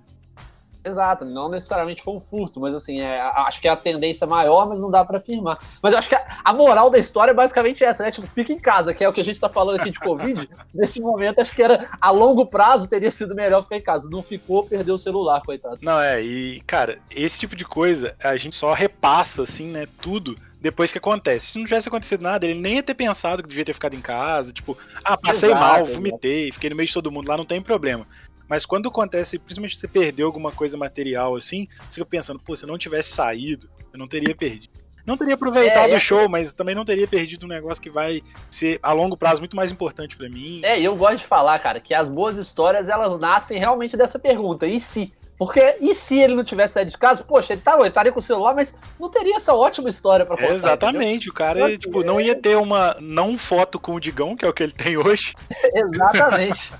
Exato, 0.87 1.25
não 1.25 1.49
necessariamente 1.49 2.01
foi 2.01 2.15
um 2.15 2.21
furto, 2.21 2.61
mas 2.61 2.73
assim, 2.73 3.01
é, 3.01 3.21
acho 3.21 3.61
que 3.61 3.67
é 3.67 3.73
a 3.73 3.77
tendência 3.77 4.25
maior, 4.25 4.69
mas 4.69 4.79
não 4.79 4.89
dá 4.89 5.05
para 5.05 5.19
afirmar. 5.19 5.59
Mas 5.83 5.93
eu 5.93 5.99
acho 5.99 6.09
que 6.09 6.15
a, 6.15 6.41
a, 6.45 6.53
moral 6.53 6.89
da 6.89 6.97
história 6.97 7.33
é 7.33 7.35
basicamente 7.35 7.83
essa, 7.83 8.05
né? 8.05 8.13
Tipo, 8.13 8.29
fica 8.29 8.53
em 8.53 8.59
casa, 8.59 8.95
que 8.95 9.03
é 9.03 9.09
o 9.09 9.13
que 9.13 9.21
a 9.21 9.25
gente 9.25 9.41
tá 9.41 9.49
falando 9.49 9.81
aqui 9.81 9.91
de 9.91 9.99
Covid. 9.99 10.49
Nesse 10.73 11.01
momento, 11.01 11.41
acho 11.41 11.53
que 11.53 11.61
era 11.61 11.89
a 12.01 12.11
longo 12.13 12.47
prazo 12.47 12.87
teria 12.87 13.11
sido 13.11 13.35
melhor 13.35 13.65
ficar 13.65 13.79
em 13.79 13.83
casa. 13.83 14.09
Não 14.09 14.23
ficou, 14.23 14.65
perdeu 14.65 14.95
o 14.95 14.99
celular, 14.99 15.43
coitado. 15.43 15.79
Não, 15.83 16.01
é, 16.01 16.23
e, 16.23 16.61
cara, 16.61 17.01
esse 17.11 17.41
tipo 17.41 17.57
de 17.57 17.65
coisa 17.65 18.15
a 18.23 18.37
gente 18.37 18.55
só 18.55 18.73
repassa, 18.73 19.43
assim, 19.43 19.67
né? 19.67 19.89
Tudo 20.01 20.37
depois 20.61 20.93
que 20.93 20.99
acontece. 20.99 21.47
Se 21.49 21.59
não 21.59 21.65
tivesse 21.65 21.89
acontecido 21.89 22.23
nada, 22.23 22.47
ele 22.47 22.61
nem 22.61 22.77
ia 22.77 22.83
ter 22.83 22.95
pensado 22.95 23.43
que 23.43 23.49
devia 23.49 23.65
ter 23.65 23.73
ficado 23.73 23.95
em 23.95 24.01
casa, 24.01 24.53
tipo, 24.53 24.79
ah, 25.05 25.17
passei 25.17 25.51
Exato, 25.51 25.65
mal, 25.65 25.85
vomitei, 25.85 26.53
fiquei 26.53 26.71
no 26.71 26.77
meio 26.77 26.87
de 26.87 26.95
todo 26.95 27.11
mundo 27.11 27.29
lá, 27.29 27.37
não 27.37 27.45
tem 27.45 27.61
problema. 27.61 28.07
Mas 28.49 28.65
quando 28.65 28.89
acontece, 28.89 29.39
principalmente 29.39 29.77
você 29.77 29.89
perdeu 29.89 30.27
alguma 30.27 30.53
coisa 30.53 30.77
material 30.77 31.37
assim, 31.37 31.69
você 31.81 31.95
fica 31.95 32.07
pensando, 32.07 32.41
pô, 32.41 32.55
se 32.57 32.65
eu 32.65 32.69
não 32.69 32.79
tivesse 32.79 33.11
saído, 33.11 33.69
eu 33.93 33.99
não 33.99 34.07
teria 34.07 34.35
perdido. 34.35 34.77
Não 35.07 35.17
teria 35.17 35.35
aproveitado 35.35 35.91
é, 35.91 35.95
o 35.95 36.01
show, 36.01 36.29
mas 36.29 36.53
também 36.53 36.75
não 36.75 36.85
teria 36.85 37.07
perdido 37.07 37.47
um 37.47 37.49
negócio 37.49 37.81
que 37.81 37.89
vai 37.89 38.21
ser 38.51 38.81
a 38.83 38.93
longo 38.93 39.17
prazo 39.17 39.41
muito 39.41 39.55
mais 39.55 39.71
importante 39.71 40.17
para 40.17 40.29
mim. 40.29 40.61
É, 40.65 40.81
eu 40.81 40.97
gosto 40.97 41.19
de 41.19 41.27
falar, 41.27 41.57
cara, 41.61 41.79
que 41.79 41.95
as 41.95 42.09
boas 42.09 42.37
histórias 42.37 42.89
elas 42.89 43.17
nascem 43.21 43.57
realmente 43.57 43.97
dessa 43.97 44.19
pergunta. 44.19 44.67
E 44.67 44.81
se? 44.81 45.13
Porque 45.39 45.77
e 45.81 45.95
se 45.95 46.19
ele 46.19 46.35
não 46.35 46.43
tivesse 46.43 46.75
saído 46.75 46.91
de 46.91 46.99
casa? 46.99 47.23
Poxa, 47.23 47.53
ele, 47.53 47.63
tá, 47.63 47.79
ele 47.79 47.89
estaria 47.89 48.11
com 48.11 48.19
o 48.19 48.23
celular, 48.23 48.55
mas 48.55 48.77
não 48.99 49.09
teria 49.09 49.37
essa 49.37 49.55
ótima 49.55 49.89
história 49.89 50.27
para 50.27 50.37
contar. 50.37 50.53
exatamente, 50.53 51.29
entendeu? 51.29 51.31
o 51.31 51.35
cara 51.35 51.79
tipo, 51.79 52.03
não 52.03 52.21
ia 52.21 52.35
ter 52.35 52.57
uma 52.57 52.97
não 53.01 53.39
foto 53.39 53.79
com 53.79 53.95
o 53.95 54.01
Digão, 54.01 54.35
que 54.35 54.45
é 54.45 54.49
o 54.49 54.53
que 54.53 54.63
ele 54.65 54.73
tem 54.73 54.97
hoje. 54.97 55.35
exatamente. 55.73 56.75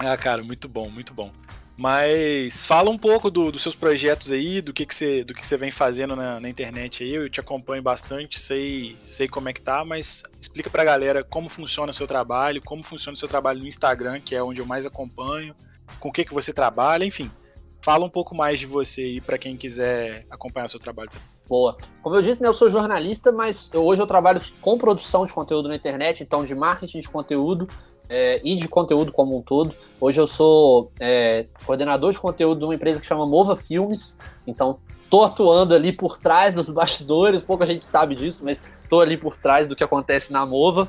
Ah, 0.00 0.16
cara, 0.16 0.42
muito 0.42 0.68
bom, 0.68 0.90
muito 0.90 1.14
bom. 1.14 1.30
Mas 1.76 2.64
fala 2.64 2.88
um 2.88 2.98
pouco 2.98 3.30
do, 3.30 3.50
dos 3.50 3.60
seus 3.60 3.74
projetos 3.74 4.30
aí, 4.30 4.60
do 4.60 4.72
que, 4.72 4.86
que, 4.86 4.94
você, 4.94 5.24
do 5.24 5.34
que 5.34 5.44
você 5.44 5.56
vem 5.56 5.72
fazendo 5.72 6.14
na, 6.14 6.38
na, 6.38 6.48
internet 6.48 7.02
aí. 7.02 7.14
Eu 7.14 7.28
te 7.28 7.40
acompanho 7.40 7.82
bastante, 7.82 8.38
sei, 8.38 8.96
sei 9.04 9.26
como 9.26 9.48
é 9.48 9.52
que 9.52 9.60
tá, 9.60 9.84
mas 9.84 10.22
explica 10.40 10.70
pra 10.70 10.84
galera 10.84 11.24
como 11.24 11.48
funciona 11.48 11.90
o 11.90 11.94
seu 11.94 12.06
trabalho, 12.06 12.62
como 12.62 12.84
funciona 12.84 13.14
o 13.14 13.18
seu 13.18 13.26
trabalho 13.26 13.58
no 13.58 13.66
Instagram, 13.66 14.20
que 14.20 14.36
é 14.36 14.42
onde 14.42 14.60
eu 14.60 14.66
mais 14.66 14.86
acompanho, 14.86 15.54
com 15.98 16.10
o 16.10 16.12
que, 16.12 16.24
que 16.24 16.32
você 16.32 16.52
trabalha, 16.52 17.04
enfim. 17.04 17.28
Fala 17.82 18.06
um 18.06 18.10
pouco 18.10 18.36
mais 18.36 18.60
de 18.60 18.66
você 18.66 19.02
aí 19.02 19.20
para 19.20 19.36
quem 19.36 19.56
quiser 19.56 20.24
acompanhar 20.30 20.66
o 20.66 20.68
seu 20.68 20.80
trabalho 20.80 21.10
também. 21.10 21.28
Boa. 21.46 21.76
Como 22.02 22.14
eu 22.16 22.22
disse, 22.22 22.40
né, 22.40 22.48
eu 22.48 22.54
sou 22.54 22.70
jornalista, 22.70 23.32
mas 23.32 23.68
eu, 23.72 23.84
hoje 23.84 24.00
eu 24.00 24.06
trabalho 24.06 24.40
com 24.62 24.78
produção 24.78 25.26
de 25.26 25.32
conteúdo 25.32 25.68
na 25.68 25.76
internet, 25.76 26.22
então 26.22 26.44
de 26.44 26.54
marketing 26.54 27.00
de 27.00 27.10
conteúdo 27.10 27.68
é, 28.08 28.40
e 28.44 28.56
de 28.56 28.68
conteúdo 28.68 29.12
como 29.12 29.36
um 29.36 29.42
todo. 29.42 29.74
Hoje 30.00 30.20
eu 30.20 30.26
sou 30.26 30.90
é, 31.00 31.46
coordenador 31.66 32.12
de 32.12 32.18
conteúdo 32.18 32.58
de 32.58 32.64
uma 32.64 32.74
empresa 32.74 33.00
que 33.00 33.06
chama 33.06 33.26
Mova 33.26 33.56
Filmes, 33.56 34.18
então 34.46 34.78
tô 35.10 35.22
atuando 35.22 35.74
ali 35.74 35.92
por 35.92 36.18
trás 36.18 36.54
dos 36.54 36.68
bastidores, 36.70 37.42
pouca 37.42 37.66
gente 37.66 37.84
sabe 37.84 38.14
disso, 38.14 38.44
mas 38.44 38.62
tô 38.88 39.00
ali 39.00 39.16
por 39.16 39.36
trás 39.36 39.68
do 39.68 39.76
que 39.76 39.84
acontece 39.84 40.32
na 40.32 40.44
Mova. 40.44 40.88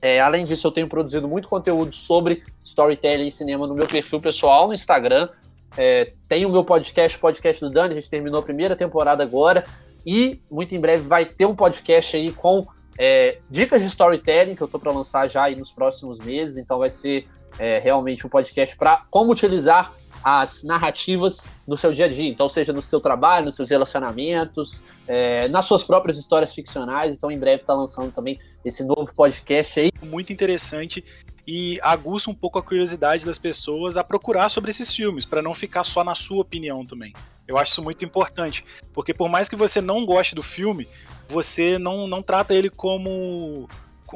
É, 0.00 0.20
além 0.20 0.44
disso, 0.44 0.66
eu 0.66 0.72
tenho 0.72 0.88
produzido 0.88 1.26
muito 1.26 1.48
conteúdo 1.48 1.96
sobre 1.96 2.42
storytelling 2.62 3.28
e 3.28 3.32
cinema 3.32 3.66
no 3.66 3.74
meu 3.74 3.86
perfil 3.86 4.20
pessoal 4.20 4.66
no 4.66 4.74
Instagram. 4.74 5.28
É, 5.76 6.12
tem 6.28 6.44
o 6.44 6.50
meu 6.50 6.62
podcast, 6.62 7.16
o 7.16 7.20
podcast 7.20 7.60
do 7.64 7.70
Dani, 7.70 7.92
a 7.92 7.96
gente 7.96 8.10
terminou 8.10 8.40
a 8.40 8.42
primeira 8.42 8.76
temporada 8.76 9.22
agora. 9.22 9.64
E 10.04 10.42
muito 10.50 10.74
em 10.74 10.80
breve 10.80 11.08
vai 11.08 11.24
ter 11.24 11.46
um 11.46 11.56
podcast 11.56 12.14
aí 12.14 12.30
com 12.30 12.66
é, 12.98 13.38
dicas 13.50 13.82
de 13.82 13.88
storytelling 13.88 14.54
que 14.54 14.62
eu 14.62 14.66
estou 14.66 14.80
para 14.80 14.92
lançar 14.92 15.28
já 15.28 15.44
aí 15.44 15.56
nos 15.56 15.72
próximos 15.72 16.18
meses, 16.18 16.56
então 16.56 16.78
vai 16.78 16.90
ser 16.90 17.26
é, 17.58 17.78
realmente 17.78 18.26
um 18.26 18.30
podcast 18.30 18.76
para 18.76 19.04
como 19.10 19.32
utilizar 19.32 19.92
as 20.22 20.62
narrativas 20.62 21.50
no 21.66 21.76
seu 21.76 21.92
dia 21.92 22.06
a 22.06 22.08
dia, 22.08 22.28
então 22.28 22.48
seja 22.48 22.72
no 22.72 22.80
seu 22.80 22.98
trabalho, 22.98 23.46
nos 23.46 23.56
seus 23.56 23.68
relacionamentos, 23.68 24.82
é, 25.06 25.48
nas 25.48 25.66
suas 25.66 25.84
próprias 25.84 26.16
histórias 26.16 26.54
ficcionais, 26.54 27.14
então 27.14 27.30
em 27.30 27.38
breve 27.38 27.62
está 27.62 27.74
lançando 27.74 28.10
também 28.10 28.38
esse 28.64 28.82
novo 28.82 29.12
podcast 29.14 29.78
aí. 29.78 29.90
Muito 30.02 30.32
interessante 30.32 31.04
e 31.46 31.78
aguça 31.82 32.30
um 32.30 32.34
pouco 32.34 32.58
a 32.58 32.62
curiosidade 32.62 33.26
das 33.26 33.38
pessoas 33.38 33.98
a 33.98 34.04
procurar 34.04 34.48
sobre 34.48 34.70
esses 34.70 34.94
filmes, 34.94 35.26
para 35.26 35.42
não 35.42 35.52
ficar 35.52 35.84
só 35.84 36.02
na 36.02 36.14
sua 36.14 36.40
opinião 36.40 36.86
também. 36.86 37.12
Eu 37.46 37.58
acho 37.58 37.72
isso 37.72 37.82
muito 37.82 38.02
importante, 38.02 38.64
porque 38.94 39.12
por 39.12 39.28
mais 39.28 39.48
que 39.48 39.56
você 39.56 39.80
não 39.80 40.06
goste 40.06 40.34
do 40.34 40.42
filme, 40.42 40.88
você 41.28 41.78
não, 41.78 42.06
não 42.06 42.22
trata 42.22 42.54
ele 42.54 42.70
como 42.70 43.68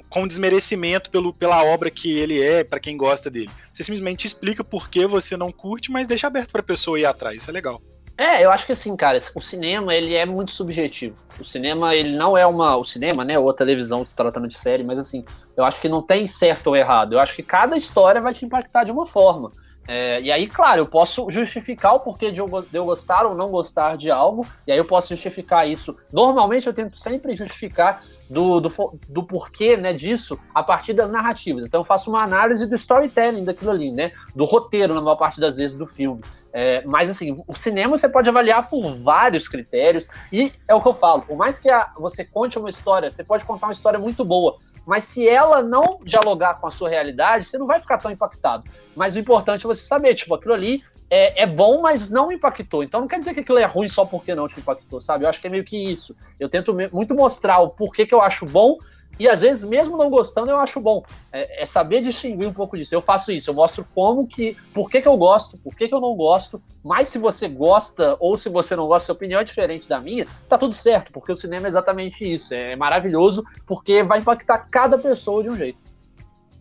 com 0.09 0.29
desmerecimento 0.29 1.11
pelo, 1.11 1.33
pela 1.33 1.65
obra 1.65 1.91
que 1.91 2.17
ele 2.17 2.41
é, 2.41 2.63
para 2.63 2.79
quem 2.79 2.97
gosta 2.97 3.29
dele. 3.29 3.51
Você 3.73 3.83
simplesmente 3.83 4.27
explica 4.27 4.63
por 4.63 4.89
que 4.89 5.07
você 5.07 5.37
não 5.37 5.51
curte, 5.51 5.91
mas 5.91 6.07
deixa 6.07 6.27
aberto 6.27 6.51
para 6.51 6.61
a 6.61 6.65
pessoa 6.65 7.01
ir 7.01 7.07
atrás. 7.07 7.43
Isso 7.43 7.51
é 7.51 7.53
legal. 7.53 7.81
É, 8.17 8.45
eu 8.45 8.51
acho 8.51 8.67
que 8.67 8.73
assim, 8.73 8.97
cara, 8.97 9.21
o 9.35 9.41
cinema 9.41 9.95
ele 9.95 10.15
é 10.15 10.27
muito 10.27 10.51
subjetivo. 10.51 11.17
O 11.39 11.45
cinema 11.45 11.95
ele 11.95 12.17
não 12.17 12.37
é 12.37 12.45
uma, 12.45 12.77
o 12.77 12.85
cinema, 12.85 13.25
né, 13.25 13.39
ou 13.39 13.49
a 13.49 13.55
televisão 13.55 14.05
se 14.05 14.15
tratando 14.15 14.49
de 14.49 14.59
série, 14.59 14.83
mas 14.83 14.99
assim, 14.99 15.25
eu 15.57 15.65
acho 15.65 15.81
que 15.81 15.89
não 15.89 16.03
tem 16.03 16.27
certo 16.27 16.67
ou 16.67 16.77
errado. 16.77 17.13
Eu 17.13 17.21
acho 17.21 17.37
que 17.37 17.45
cada 17.45 17.77
história 17.77 18.21
vai 18.21 18.35
te 18.35 18.45
impactar 18.45 18.83
de 18.83 18.91
uma 18.91 19.07
forma. 19.07 19.53
É, 19.91 20.21
e 20.21 20.31
aí, 20.31 20.47
claro, 20.47 20.81
eu 20.81 20.87
posso 20.87 21.31
justificar 21.31 21.95
o 21.95 22.01
porquê 22.01 22.31
de 22.31 22.41
eu, 22.41 22.47
de 22.47 22.77
eu, 22.77 22.85
gostar 22.85 23.25
ou 23.25 23.35
não 23.35 23.51
gostar 23.51 23.97
de 23.97 24.11
algo, 24.11 24.47
e 24.67 24.71
aí 24.71 24.77
eu 24.77 24.85
posso 24.85 25.09
justificar 25.09 25.67
isso. 25.67 25.97
Normalmente 26.13 26.67
eu 26.67 26.75
tento 26.75 26.99
sempre 26.99 27.35
justificar 27.35 28.05
do, 28.29 28.61
do, 28.61 28.71
do 29.09 29.23
porquê 29.23 29.79
né, 29.79 29.95
disso 29.95 30.39
a 30.55 30.63
partir 30.63 30.93
das 30.93 31.11
narrativas. 31.11 31.65
Então 31.65 31.81
eu 31.81 31.85
faço 31.87 32.11
uma 32.11 32.23
análise 32.23 32.67
do 32.67 32.75
storytelling 32.75 33.47
daquilo 33.47 33.71
ali, 33.71 33.91
né? 33.91 34.13
Do 34.37 34.45
roteiro, 34.45 34.93
na 34.93 35.01
maior 35.01 35.17
parte 35.17 35.41
das 35.41 35.57
vezes, 35.57 35.75
do 35.75 35.87
filme. 35.87 36.21
É, 36.53 36.83
mas 36.85 37.09
assim, 37.09 37.43
o 37.47 37.55
cinema 37.55 37.97
você 37.97 38.09
pode 38.09 38.29
avaliar 38.29 38.69
por 38.69 38.95
vários 38.97 39.49
critérios, 39.49 40.09
e 40.33 40.53
é 40.67 40.75
o 40.75 40.81
que 40.81 40.89
eu 40.89 40.95
falo, 40.95 41.23
por 41.23 41.37
mais 41.37 41.61
que 41.61 41.69
a, 41.69 41.93
você 41.99 42.25
conte 42.25 42.59
uma 42.59 42.71
história, 42.71 43.11
você 43.11 43.23
pode 43.23 43.45
contar 43.45 43.67
uma 43.67 43.73
história 43.73 43.99
muito 43.99 44.25
boa, 44.25 44.57
mas 44.89 45.05
se 45.05 45.29
ela 45.29 45.63
não 45.63 46.01
dialogar 46.03 46.55
com 46.55 46.67
a 46.67 46.71
sua 46.71 46.89
realidade, 46.89 47.45
você 47.45 47.59
não 47.59 47.67
vai 47.67 47.79
ficar 47.79 47.99
tão 47.99 48.11
impactado. 48.11 48.65
Mas 48.97 49.15
o 49.15 49.19
importante 49.19 49.67
é 49.67 49.69
você 49.69 49.83
saber, 49.83 50.15
tipo, 50.15 50.35
aquilo 50.35 50.55
ali 50.55 50.83
é, 51.11 51.43
é, 51.43 51.47
bom, 51.47 51.83
mas 51.83 52.09
não 52.09 52.33
impactou. 52.33 52.83
Então 52.83 53.03
não 53.03 53.07
quer 53.07 53.19
dizer 53.19 53.35
que 53.35 53.41
aquilo 53.41 53.59
é 53.59 53.67
ruim 53.67 53.87
só 53.87 54.07
porque 54.07 54.35
não 54.35 54.49
te 54.49 54.59
impactou, 54.59 54.99
sabe? 54.99 55.27
Eu 55.27 55.29
acho 55.29 55.43
que 55.43 55.47
é 55.47 55.51
meio 55.51 55.63
que 55.63 55.77
isso. 55.77 56.17
Eu 56.41 56.49
tento 56.49 56.75
muito 56.91 57.15
mostrar 57.15 57.59
o 57.59 57.69
porquê 57.69 58.07
que 58.07 58.15
eu 58.15 58.23
acho 58.23 58.47
bom 58.47 58.79
e 59.19 59.29
às 59.29 59.41
vezes, 59.41 59.65
mesmo 59.65 59.97
não 59.97 60.09
gostando, 60.09 60.51
eu 60.51 60.59
acho 60.59 60.81
bom. 60.81 61.05
É, 61.33 61.63
é, 61.63 61.67
saber 61.67 62.03
distinguir 62.03 62.47
um 62.47 62.53
pouco 62.53 62.77
disso. 62.77 62.95
Eu 62.95 63.03
faço 63.03 63.33
isso, 63.33 63.51
eu 63.51 63.55
mostro 63.55 63.87
como 63.95 64.27
que. 64.27 64.57
Por 64.73 64.89
que, 64.89 65.03
que 65.03 65.09
eu 65.09 65.17
gosto, 65.17 65.59
por 65.59 65.75
que, 65.75 65.89
que 65.89 65.95
eu 65.95 66.01
não 66.01 66.15
gosto. 66.15 66.63
Mas 66.85 67.09
se 67.09 67.19
você 67.19 67.49
gosta 67.49 68.17
ou 68.21 68.37
se 68.37 68.49
você 68.49 68.77
não 68.77 68.87
gosta, 68.87 69.07
sua 69.07 69.15
opinião 69.15 69.41
é 69.41 69.45
diferente 69.45 69.89
da 69.89 70.01
minha, 70.01 70.27
tá 70.49 70.57
tudo 70.57 70.75
certo, 70.75 71.13
porque 71.13 71.33
o 71.33 71.37
cinema 71.37 71.67
é 71.67 71.69
exatamente 71.69 72.25
isso. 72.25 72.55
É 72.55 72.77
maravilhoso, 72.77 73.45
porque 73.67 74.03
vai 74.03 74.21
impactar 74.21 74.69
cada 74.71 74.97
pessoa 74.97 75.43
de 75.43 75.51
um 75.51 75.57
jeito. 75.57 75.79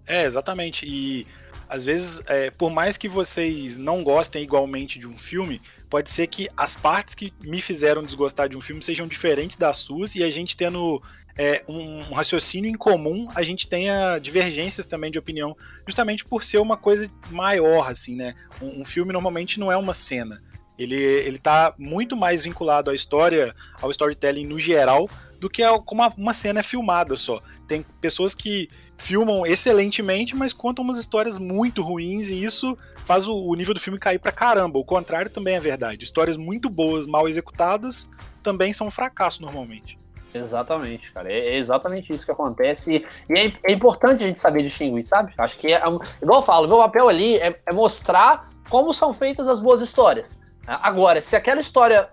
É, 0.05 0.23
exatamente. 0.25 0.85
E 0.87 1.27
às 1.69 1.83
vezes, 1.83 2.23
é, 2.27 2.49
por 2.49 2.71
mais 2.71 2.97
que 2.97 3.09
vocês 3.09 3.77
não 3.77 4.03
gostem 4.03 4.41
igualmente 4.41 4.97
de 4.97 5.05
um 5.05 5.15
filme, 5.15 5.61
pode 5.89 6.09
ser 6.09 6.27
que 6.27 6.47
as 6.55 6.75
partes 6.75 7.13
que 7.13 7.33
me 7.41 7.59
fizeram 7.59 8.03
desgostar 8.03 8.47
de 8.47 8.57
um 8.57 8.61
filme 8.61 8.81
sejam 8.81 9.05
diferentes 9.05 9.57
das 9.57 9.77
suas 9.77 10.15
e 10.15 10.23
a 10.23 10.29
gente 10.29 10.55
tendo 10.55 11.01
é, 11.37 11.63
um, 11.67 12.01
raciocínio 12.13 12.69
em 12.69 12.73
comum, 12.73 13.27
a 13.35 13.43
gente 13.43 13.67
tenha 13.67 14.17
divergências 14.17 14.85
também 14.85 15.11
de 15.11 15.19
opinião, 15.19 15.55
justamente 15.87 16.25
por 16.25 16.43
ser 16.43 16.57
uma 16.57 16.75
coisa 16.75 17.09
maior, 17.29 17.89
assim, 17.89 18.15
né? 18.15 18.33
Um, 18.61 18.81
um 18.81 18.83
filme 18.83 19.13
normalmente 19.13 19.59
não 19.59 19.71
é 19.71 19.77
uma 19.77 19.93
cena. 19.93 20.41
Ele, 20.77 20.95
ele 20.95 21.39
tá 21.39 21.73
muito 21.77 22.15
mais 22.15 22.43
vinculado 22.43 22.91
à 22.91 22.95
história, 22.95 23.55
ao 23.81 23.89
storytelling 23.89 24.45
no 24.45 24.59
geral, 24.59 25.09
do 25.39 25.49
que 25.49 25.63
como 25.85 26.03
uma 26.17 26.33
cena 26.33 26.59
é 26.59 26.63
filmada 26.63 27.15
só. 27.15 27.41
Tem 27.67 27.83
pessoas 27.99 28.35
que 28.35 28.69
filmam 28.97 29.45
excelentemente, 29.45 30.35
mas 30.35 30.53
contam 30.53 30.83
umas 30.83 30.99
histórias 30.99 31.37
muito 31.39 31.81
ruins 31.81 32.29
e 32.29 32.43
isso 32.43 32.77
faz 33.05 33.27
o, 33.27 33.33
o 33.33 33.55
nível 33.55 33.73
do 33.73 33.79
filme 33.79 33.99
cair 33.99 34.19
pra 34.19 34.31
caramba. 34.31 34.77
O 34.77 34.85
contrário 34.85 35.31
também 35.31 35.55
é 35.55 35.59
verdade. 35.59 36.03
Histórias 36.03 36.37
muito 36.37 36.69
boas, 36.69 37.07
mal 37.07 37.27
executadas, 37.27 38.09
também 38.43 38.71
são 38.71 38.87
um 38.87 38.91
fracasso 38.91 39.41
normalmente. 39.41 39.97
Exatamente, 40.37 41.11
cara. 41.11 41.31
É, 41.31 41.39
é 41.39 41.57
exatamente 41.57 42.13
isso 42.13 42.25
que 42.25 42.31
acontece. 42.31 43.05
E 43.29 43.37
é, 43.37 43.53
é, 43.63 43.71
importante 43.71 44.23
a 44.23 44.27
gente 44.27 44.39
saber 44.39 44.63
distinguir, 44.63 45.05
sabe? 45.05 45.33
Acho 45.37 45.57
que, 45.57 45.73
é, 45.73 45.81
igual 46.21 46.39
eu 46.39 46.45
falo, 46.45 46.67
meu 46.67 46.77
papel 46.77 47.09
ali 47.09 47.37
é, 47.37 47.59
é 47.65 47.73
mostrar 47.73 48.49
como 48.69 48.93
são 48.93 49.13
feitas 49.13 49.47
as 49.47 49.59
boas 49.59 49.81
histórias. 49.81 50.39
Agora, 50.65 51.21
se 51.21 51.35
aquela 51.35 51.61
história 51.61 52.09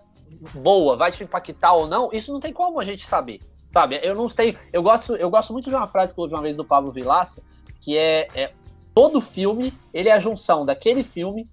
boa 0.54 0.96
vai 0.96 1.10
te 1.10 1.24
impactar 1.24 1.72
ou 1.72 1.86
não, 1.86 2.10
isso 2.12 2.32
não 2.32 2.40
tem 2.40 2.52
como 2.52 2.78
a 2.78 2.84
gente 2.84 3.06
saber, 3.06 3.40
sabe? 3.70 3.98
Eu 4.02 4.14
não 4.14 4.28
tenho. 4.28 4.56
Eu 4.72 4.82
gosto, 4.82 5.16
eu 5.16 5.28
gosto 5.28 5.52
muito 5.52 5.68
de 5.68 5.74
uma 5.74 5.86
frase 5.86 6.14
que 6.14 6.20
eu 6.20 6.22
ouvi 6.22 6.34
uma 6.34 6.42
vez 6.42 6.56
do 6.56 6.64
Pablo 6.64 6.92
Vilaça, 6.92 7.42
que 7.80 7.98
é, 7.98 8.28
é 8.34 8.52
todo 8.94 9.20
filme 9.20 9.72
ele 9.92 10.08
é 10.08 10.12
a 10.12 10.20
junção 10.20 10.64
daquele 10.64 11.02
filme 11.02 11.48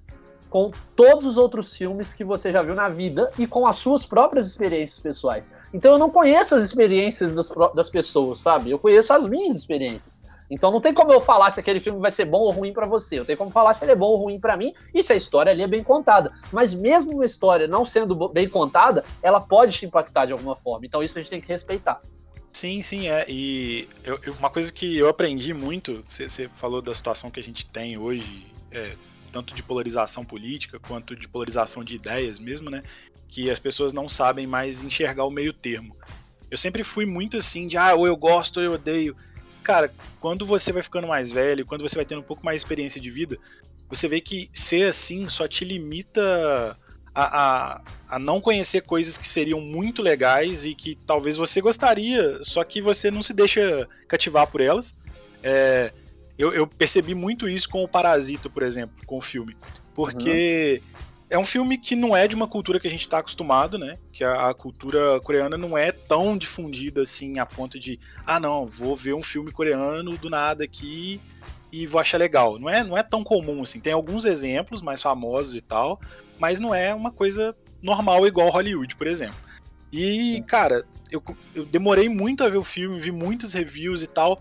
com 0.52 0.70
todos 0.98 1.26
os 1.26 1.38
outros 1.38 1.76
filmes 1.76 2.14
que 2.14 2.26
você 2.26 2.52
já 2.52 2.62
viu 2.62 2.76
na 2.76 2.90
vida 2.90 3.32
e 3.40 3.48
com 3.48 3.66
as 3.66 3.78
suas 3.78 4.06
próprias 4.06 4.48
experiências 4.48 5.00
pessoais. 5.00 5.52
Então 5.74 5.94
eu 5.94 5.98
não 5.98 6.10
conheço 6.10 6.54
as 6.54 6.62
experiências 6.62 7.34
das, 7.34 7.50
das 7.74 7.90
pessoas, 7.90 8.40
sabe? 8.40 8.70
Eu 8.70 8.78
conheço 8.78 9.14
as 9.14 9.26
minhas 9.26 9.56
experiências. 9.56 10.22
Então 10.50 10.70
não 10.70 10.82
tem 10.82 10.94
como 10.94 11.14
eu 11.14 11.22
falar 11.22 11.52
se 11.52 11.62
aquele 11.62 11.80
filme 11.80 12.02
vai 12.02 12.12
ser 12.12 12.26
bom 12.26 12.40
ou 12.40 12.52
ruim 12.52 12.74
para 12.74 12.86
você. 12.86 13.18
Eu 13.18 13.24
tenho 13.24 13.38
como 13.38 13.50
falar 13.50 13.74
se 13.74 13.86
ele 13.86 13.94
é 13.94 13.96
bom 13.96 14.08
ou 14.08 14.18
ruim 14.18 14.42
para 14.42 14.58
mim 14.58 14.74
e 14.94 15.02
se 15.02 15.14
a 15.14 15.16
história 15.16 15.54
ali 15.54 15.64
é 15.64 15.68
bem 15.68 15.82
contada. 15.82 16.34
Mas 16.52 16.74
mesmo 16.74 17.14
uma 17.14 17.26
história 17.26 17.66
não 17.66 17.86
sendo 17.86 18.28
bem 18.28 18.50
contada, 18.50 19.06
ela 19.24 19.40
pode 19.40 19.78
te 19.78 19.86
impactar 19.86 20.26
de 20.26 20.34
alguma 20.34 20.58
forma. 20.58 20.86
Então 20.86 21.02
isso 21.02 21.18
a 21.18 21.22
gente 21.22 21.32
tem 21.32 21.40
que 21.40 21.48
respeitar. 21.48 22.02
Sim, 22.52 22.82
sim, 22.82 23.08
é. 23.08 23.24
E 23.30 23.88
eu, 24.04 24.20
eu, 24.22 24.34
uma 24.34 24.50
coisa 24.50 24.70
que 24.74 24.98
eu 24.98 25.08
aprendi 25.08 25.54
muito, 25.54 26.04
você 26.06 26.50
falou 26.50 26.82
da 26.82 26.94
situação 26.94 27.32
que 27.32 27.40
a 27.40 27.44
gente 27.44 27.66
tem 27.66 27.98
hoje, 27.98 28.46
é, 28.70 28.98
tanto 29.32 29.54
de 29.54 29.64
polarização 29.64 30.26
política 30.26 30.80
quanto 30.80 31.16
de 31.16 31.28
polarização 31.28 31.84
de 31.84 31.96
ideias 31.96 32.40
mesmo, 32.40 32.70
né? 32.70 32.84
Que 33.28 33.50
as 33.50 33.60
pessoas 33.60 33.94
não 33.94 34.10
sabem 34.10 34.46
mais 34.46 34.84
enxergar 34.84 35.26
o 35.26 35.32
meio 35.32 35.54
termo. 35.54 35.96
Eu 36.50 36.58
sempre 36.58 36.84
fui 36.84 37.06
muito 37.06 37.38
assim 37.38 37.68
de, 37.68 37.78
ah, 37.78 37.96
ou 37.96 38.06
eu 38.06 38.16
gosto 38.16 38.58
ou 38.58 38.64
eu 38.64 38.74
odeio. 38.74 39.16
Cara, 39.64 39.94
quando 40.20 40.46
você 40.46 40.72
vai 40.72 40.84
ficando 40.84 41.08
mais 41.08 41.32
velho, 41.32 41.66
quando 41.66 41.82
você 41.82 41.96
vai 41.96 42.06
tendo 42.06 42.20
um 42.20 42.26
pouco 42.26 42.44
mais 42.44 42.62
experiência 42.62 43.00
de 43.00 43.10
vida, 43.10 43.38
você 43.90 44.08
vê 44.08 44.20
que 44.20 44.50
ser 44.52 44.88
assim 44.88 45.28
só 45.30 45.48
te 45.48 45.64
limita 45.64 46.78
a, 47.14 47.24
a, 47.24 47.82
a, 48.10 48.20
não 48.20 48.42
conhecer 48.42 48.82
coisas 48.82 49.18
que 49.18 49.28
seriam 49.28 49.60
muito 49.60 50.02
legais 50.02 50.66
e 50.66 50.74
que 50.74 50.96
talvez 51.06 51.38
você 51.38 51.62
gostaria, 51.62 52.40
só 52.44 52.64
que 52.64 52.82
você 52.82 53.12
não 53.12 53.22
se 53.22 53.34
deixa 53.34 53.88
cativar 54.08 54.48
por 54.48 54.62
elas. 54.62 54.98
É, 55.44 55.94
eu, 56.38 56.54
eu, 56.54 56.68
percebi 56.68 57.14
muito 57.14 57.48
isso 57.48 57.70
com 57.70 57.84
o 57.84 57.88
Parasita, 57.88 58.50
por 58.50 58.64
exemplo, 58.64 58.96
com 59.06 59.18
o 59.18 59.22
filme. 59.22 59.56
Porque 59.94 60.82
uhum. 60.82 61.04
é 61.30 61.38
um 61.38 61.46
filme 61.46 61.78
que 61.78 61.96
não 61.96 62.16
é 62.16 62.28
de 62.28 62.36
uma 62.36 62.48
cultura 62.48 62.80
que 62.80 62.88
a 62.88 62.92
gente 62.92 63.02
está 63.02 63.20
acostumado, 63.20 63.78
né? 63.78 63.98
Que 64.12 64.24
a, 64.24 64.50
a, 64.50 64.54
cultura 64.54 65.20
coreana 65.22 65.58
não 65.58 65.78
é 65.78 65.92
tão 65.92 66.38
difundida 66.38 67.02
assim 67.02 67.40
a 67.40 67.46
ponto 67.46 67.80
de, 67.80 68.00
ah, 68.26 68.40
não, 68.40 68.68
vou 68.68 68.96
ver 68.96 69.14
um 69.14 69.24
filme 69.24 69.52
coreano 69.52 70.18
do 70.18 70.30
nada 70.30 70.64
aqui 70.64 71.20
e 71.72 71.88
vou 71.88 72.02
achar 72.02 72.18
legal. 72.18 72.60
Não 72.60 72.70
é, 72.70 72.84
não 72.84 72.98
é 72.98 73.04
tão 73.04 73.24
comum 73.24 73.62
assim. 73.62 73.80
Tem 73.80 73.94
alguns 73.94 74.26
exemplos 74.26 74.82
mais 74.82 75.02
famosos 75.02 75.56
e 75.56 75.62
tal, 75.62 76.00
mas 76.40 76.60
não 76.60 76.74
é 76.74 76.94
uma 76.94 77.12
coisa 77.12 77.56
normal 77.82 78.28
igual 78.28 78.50
Hollywood, 78.50 78.96
por 78.96 79.08
exemplo. 79.08 79.38
E, 79.92 80.44
cara, 80.48 80.86
eu, 81.12 81.22
eu 81.54 81.66
demorei 81.66 82.08
muito 82.08 82.44
a 82.44 82.50
ver 82.50 82.58
o 82.58 82.64
filme, 82.64 83.00
vi 83.00 83.12
muitos 83.12 83.54
reviews 83.54 84.04
e 84.04 84.08
tal, 84.08 84.40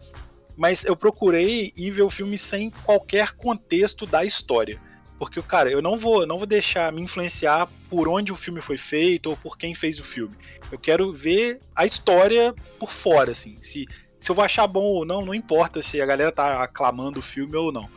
mas 0.61 0.85
eu 0.85 0.94
procurei 0.94 1.73
ir 1.75 1.90
ver 1.90 2.03
o 2.03 2.11
filme 2.11 2.37
sem 2.37 2.68
qualquer 2.68 3.33
contexto 3.33 4.05
da 4.05 4.27
história. 4.27 4.79
Porque, 5.18 5.40
cara, 5.40 5.70
eu 5.70 5.81
não 5.81 5.96
vou, 5.96 6.27
não 6.27 6.37
vou 6.37 6.46
deixar 6.46 6.92
me 6.92 7.01
influenciar 7.01 7.66
por 7.88 8.07
onde 8.07 8.31
o 8.31 8.37
filme 8.37 8.61
foi 8.61 8.77
feito 8.77 9.31
ou 9.31 9.37
por 9.38 9.57
quem 9.57 9.75
fez 9.75 9.99
o 9.99 10.05
filme. 10.05 10.37
Eu 10.70 10.79
quero 10.79 11.14
ver 11.14 11.61
a 11.75 11.87
história 11.87 12.55
por 12.79 12.90
fora, 12.90 13.33
assim. 13.33 13.57
Se, 13.59 13.87
se 14.20 14.31
eu 14.31 14.35
vou 14.35 14.44
achar 14.44 14.66
bom 14.66 14.85
ou 14.85 15.07
não, 15.07 15.25
não 15.25 15.35
importa 15.35 15.81
se 15.81 15.99
a 15.99 16.05
galera 16.05 16.31
tá 16.31 16.62
aclamando 16.62 17.20
o 17.20 17.23
filme 17.23 17.57
ou 17.57 17.73
não. 17.73 17.88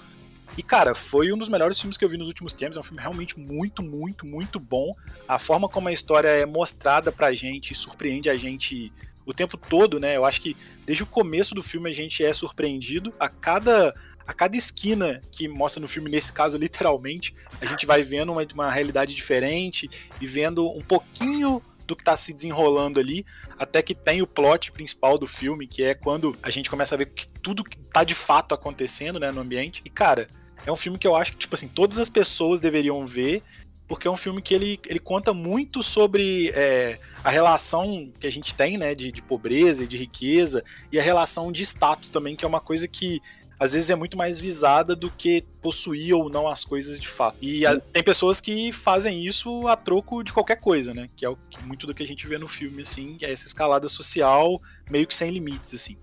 E, 0.58 0.64
cara, 0.64 0.96
foi 0.96 1.34
um 1.34 1.38
dos 1.38 1.50
melhores 1.50 1.78
filmes 1.78 1.98
que 1.98 2.06
eu 2.06 2.10
vi 2.10 2.16
nos 2.16 2.30
últimos 2.30 2.54
tempos. 2.54 2.78
É 2.78 2.80
um 2.80 2.84
filme 2.84 3.02
realmente 3.02 3.38
muito, 3.38 3.84
muito, 3.84 4.26
muito 4.26 4.58
bom. 4.58 4.96
A 5.28 5.38
forma 5.38 5.68
como 5.68 5.90
a 5.90 5.92
história 5.92 6.30
é 6.30 6.46
mostrada 6.46 7.12
pra 7.12 7.36
gente 7.36 7.76
surpreende 7.76 8.30
a 8.30 8.38
gente 8.38 8.90
o 9.26 9.34
tempo 9.34 9.58
todo, 9.58 10.00
né? 10.00 10.18
Eu 10.18 10.26
acho 10.26 10.42
que 10.42 10.56
desde 10.86 11.04
o 11.04 11.08
começo 11.08 11.56
do 11.56 11.64
filme 11.64 11.90
a 11.90 11.94
gente 11.94 12.24
é 12.24 12.34
surpreendido. 12.34 13.14
A 13.20 13.30
cada, 13.30 13.94
a 14.26 14.34
cada 14.34 14.56
esquina 14.58 15.22
que 15.32 15.48
mostra 15.48 15.80
no 15.82 15.88
filme, 15.88 16.10
nesse 16.10 16.32
caso, 16.32 16.58
literalmente, 16.60 17.34
a 17.62 17.66
gente 17.66 17.86
vai 17.86 18.04
vendo 18.04 18.32
uma, 18.32 18.46
uma 18.54 18.72
realidade 18.72 19.14
diferente 19.14 19.90
e 20.20 20.26
vendo 20.26 20.70
um 20.70 20.82
pouquinho 20.82 21.62
do 21.86 21.96
que 21.96 22.04
tá 22.04 22.16
se 22.16 22.34
desenrolando 22.34 23.00
ali, 23.00 23.26
até 23.58 23.82
que 23.82 23.94
tem 23.94 24.22
o 24.22 24.28
plot 24.28 24.72
principal 24.72 25.18
do 25.18 25.28
filme, 25.28 25.68
que 25.68 25.84
é 25.84 25.94
quando 25.94 26.36
a 26.42 26.50
gente 26.50 26.70
começa 26.70 26.96
a 26.96 26.98
ver 26.98 27.08
que 27.08 27.28
tudo 27.42 27.64
que 27.64 27.78
tá 27.78 28.04
de 28.04 28.16
fato 28.16 28.56
acontecendo, 28.56 29.20
né, 29.20 29.32
no 29.32 29.42
ambiente. 29.42 29.82
E, 29.86 29.90
cara, 29.90 30.28
é 30.66 30.72
um 30.72 30.76
filme 30.76 30.98
que 30.98 31.08
eu 31.08 31.16
acho 31.16 31.34
que, 31.34 31.38
tipo 31.38 31.56
assim, 31.56 31.68
todas 31.68 32.00
as 32.00 32.10
pessoas 32.10 32.60
deveriam 32.60 33.06
ver, 33.06 33.44
porque 33.88 34.08
é 34.08 34.12
um 34.12 34.18
filme 34.18 34.42
que 34.42 34.54
ele, 34.54 34.80
ele 34.88 35.00
conta 35.00 35.34
muito 35.34 35.84
sobre 35.84 36.52
é, 36.56 37.00
a 37.24 37.30
relação 37.30 38.12
que 38.20 38.26
a 38.26 38.32
gente 38.32 38.56
tem, 38.56 38.78
né, 38.78 38.96
de, 38.96 39.12
de 39.12 39.22
pobreza 39.22 39.84
e 39.84 39.88
de 39.88 39.98
riqueza, 39.98 40.64
e 40.92 41.00
a 41.00 41.04
relação 41.04 41.52
de 41.52 41.62
status 41.64 42.10
também, 42.10 42.36
que 42.36 42.46
é 42.46 42.48
uma 42.48 42.62
coisa 42.62 42.88
que 42.88 43.22
às 43.60 43.72
vezes 43.74 43.90
é 43.90 43.96
muito 43.96 44.18
mais 44.18 44.40
visada 44.40 44.96
do 44.96 45.10
que 45.10 45.46
possuir 45.62 46.14
ou 46.14 46.30
não 46.30 46.48
as 46.48 46.66
coisas 46.66 47.00
de 47.00 47.08
fato. 47.08 47.38
E 47.42 47.66
a, 47.66 47.80
tem 47.80 48.04
pessoas 48.04 48.42
que 48.42 48.74
fazem 48.74 49.26
isso 49.26 49.68
a 49.68 49.76
troco 49.78 50.24
de 50.24 50.34
qualquer 50.34 50.58
coisa, 50.58 50.94
né? 50.94 51.08
Que 51.16 51.26
é 51.26 51.30
o, 51.30 51.38
muito 51.64 51.88
do 51.88 51.94
que 51.94 52.04
a 52.04 52.08
gente 52.08 52.28
vê 52.28 52.38
no 52.38 52.48
filme, 52.48 52.82
assim, 52.82 53.18
é 53.22 53.32
essa 53.32 53.48
escalada 53.48 53.88
social 53.88 54.62
meio 54.90 55.08
que 55.08 55.16
sem 55.16 55.30
limites, 55.30 55.74
assim. 55.74 55.98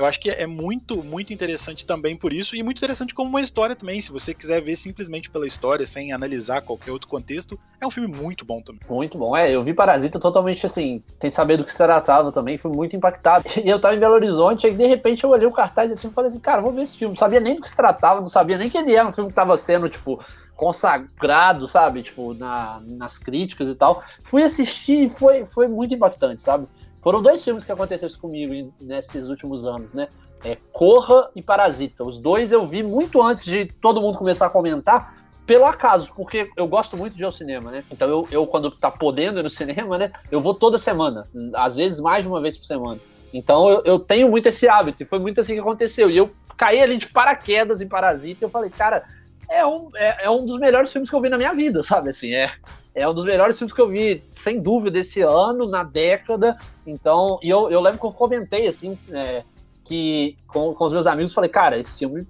Eu 0.00 0.06
acho 0.06 0.18
que 0.18 0.30
é 0.30 0.46
muito, 0.46 1.04
muito 1.04 1.30
interessante 1.30 1.84
também 1.84 2.16
por 2.16 2.32
isso, 2.32 2.56
e 2.56 2.62
muito 2.62 2.78
interessante 2.78 3.14
como 3.14 3.28
uma 3.28 3.40
história 3.42 3.76
também. 3.76 4.00
Se 4.00 4.10
você 4.10 4.32
quiser 4.32 4.62
ver 4.62 4.74
simplesmente 4.74 5.28
pela 5.28 5.46
história, 5.46 5.84
sem 5.84 6.10
analisar 6.10 6.62
qualquer 6.62 6.90
outro 6.90 7.06
contexto, 7.06 7.60
é 7.78 7.86
um 7.86 7.90
filme 7.90 8.08
muito 8.08 8.42
bom 8.42 8.62
também. 8.62 8.80
Muito 8.88 9.18
bom, 9.18 9.36
é. 9.36 9.54
Eu 9.54 9.62
vi 9.62 9.74
Parasita 9.74 10.18
totalmente 10.18 10.64
assim, 10.64 11.02
sem 11.20 11.30
saber 11.30 11.58
do 11.58 11.66
que 11.66 11.70
se 11.70 11.76
tratava 11.76 12.32
também, 12.32 12.56
fui 12.56 12.72
muito 12.72 12.96
impactado. 12.96 13.44
E 13.60 13.68
eu 13.68 13.78
tava 13.78 13.94
em 13.94 14.00
Belo 14.00 14.14
Horizonte, 14.14 14.66
e 14.66 14.74
de 14.74 14.86
repente 14.86 15.22
eu 15.22 15.28
olhei 15.28 15.46
o 15.46 15.52
cartaz 15.52 15.92
assim 15.92 16.08
e 16.08 16.12
falei 16.12 16.30
assim, 16.30 16.40
cara, 16.40 16.62
vou 16.62 16.72
ver 16.72 16.84
esse 16.84 16.96
filme. 16.96 17.12
Não 17.12 17.18
sabia 17.18 17.38
nem 17.38 17.56
do 17.56 17.60
que 17.60 17.68
se 17.68 17.76
tratava, 17.76 18.22
não 18.22 18.28
sabia 18.30 18.56
nem 18.56 18.70
que 18.70 18.78
ele 18.78 18.94
era 18.94 19.06
um 19.06 19.12
filme 19.12 19.28
que 19.28 19.36
tava 19.36 19.54
sendo, 19.58 19.86
tipo, 19.86 20.18
consagrado, 20.56 21.66
sabe? 21.66 22.02
Tipo, 22.02 22.32
na, 22.32 22.82
nas 22.84 23.18
críticas 23.18 23.68
e 23.68 23.74
tal. 23.74 24.02
Fui 24.24 24.42
assistir 24.42 25.04
e 25.04 25.08
foi, 25.10 25.44
foi 25.44 25.68
muito 25.68 25.94
impactante, 25.94 26.40
sabe? 26.40 26.66
Foram 27.02 27.22
dois 27.22 27.42
filmes 27.42 27.64
que 27.64 27.72
aconteceram 27.72 28.08
isso 28.08 28.20
comigo 28.20 28.72
nesses 28.80 29.28
últimos 29.28 29.66
anos, 29.66 29.94
né? 29.94 30.08
É 30.44 30.56
Corra 30.72 31.30
e 31.34 31.42
Parasita. 31.42 32.04
Os 32.04 32.18
dois 32.18 32.52
eu 32.52 32.66
vi 32.66 32.82
muito 32.82 33.22
antes 33.22 33.44
de 33.44 33.66
todo 33.66 34.00
mundo 34.00 34.18
começar 34.18 34.46
a 34.46 34.50
comentar, 34.50 35.14
pelo 35.46 35.64
acaso, 35.64 36.10
porque 36.14 36.50
eu 36.56 36.68
gosto 36.68 36.96
muito 36.96 37.16
de 37.16 37.22
ir 37.22 37.24
ao 37.24 37.32
cinema, 37.32 37.70
né? 37.70 37.84
Então 37.90 38.08
eu, 38.08 38.28
eu 38.30 38.46
quando 38.46 38.70
tá 38.70 38.90
podendo 38.90 39.40
ir 39.40 39.42
no 39.42 39.50
cinema, 39.50 39.98
né? 39.98 40.12
Eu 40.30 40.40
vou 40.40 40.54
toda 40.54 40.78
semana, 40.78 41.26
às 41.54 41.76
vezes 41.76 42.00
mais 42.00 42.22
de 42.22 42.28
uma 42.28 42.40
vez 42.40 42.56
por 42.56 42.64
semana. 42.64 43.00
Então 43.32 43.68
eu, 43.68 43.82
eu 43.84 43.98
tenho 43.98 44.30
muito 44.30 44.48
esse 44.48 44.68
hábito, 44.68 45.02
e 45.02 45.06
foi 45.06 45.18
muito 45.18 45.40
assim 45.40 45.54
que 45.54 45.60
aconteceu. 45.60 46.10
E 46.10 46.16
eu 46.16 46.30
caí 46.56 46.80
ali 46.80 46.98
de 46.98 47.06
paraquedas 47.06 47.80
em 47.80 47.88
Parasita 47.88 48.44
e 48.44 48.46
eu 48.46 48.50
falei, 48.50 48.70
cara, 48.70 49.04
é 49.50 49.66
um, 49.66 49.90
é, 49.96 50.24
é 50.24 50.30
um 50.30 50.46
dos 50.46 50.58
melhores 50.58 50.92
filmes 50.92 51.10
que 51.10 51.16
eu 51.16 51.20
vi 51.20 51.28
na 51.28 51.36
minha 51.36 51.52
vida, 51.52 51.82
sabe? 51.82 52.10
Assim, 52.10 52.32
é, 52.32 52.50
é 52.94 53.08
um 53.08 53.12
dos 53.12 53.24
melhores 53.24 53.58
filmes 53.58 53.74
que 53.74 53.80
eu 53.80 53.88
vi, 53.88 54.22
sem 54.32 54.62
dúvida, 54.62 54.98
esse 54.98 55.20
ano, 55.20 55.68
na 55.68 55.82
década. 55.82 56.56
Então, 56.86 57.38
e 57.42 57.50
eu, 57.50 57.70
eu 57.70 57.80
lembro 57.80 57.98
que 57.98 58.06
eu 58.06 58.12
comentei, 58.12 58.68
assim, 58.68 58.96
é, 59.10 59.42
que 59.84 60.38
com, 60.46 60.72
com 60.72 60.84
os 60.84 60.92
meus 60.92 61.06
amigos, 61.06 61.34
falei, 61.34 61.50
cara, 61.50 61.78
esse 61.78 61.98
filme 61.98 62.26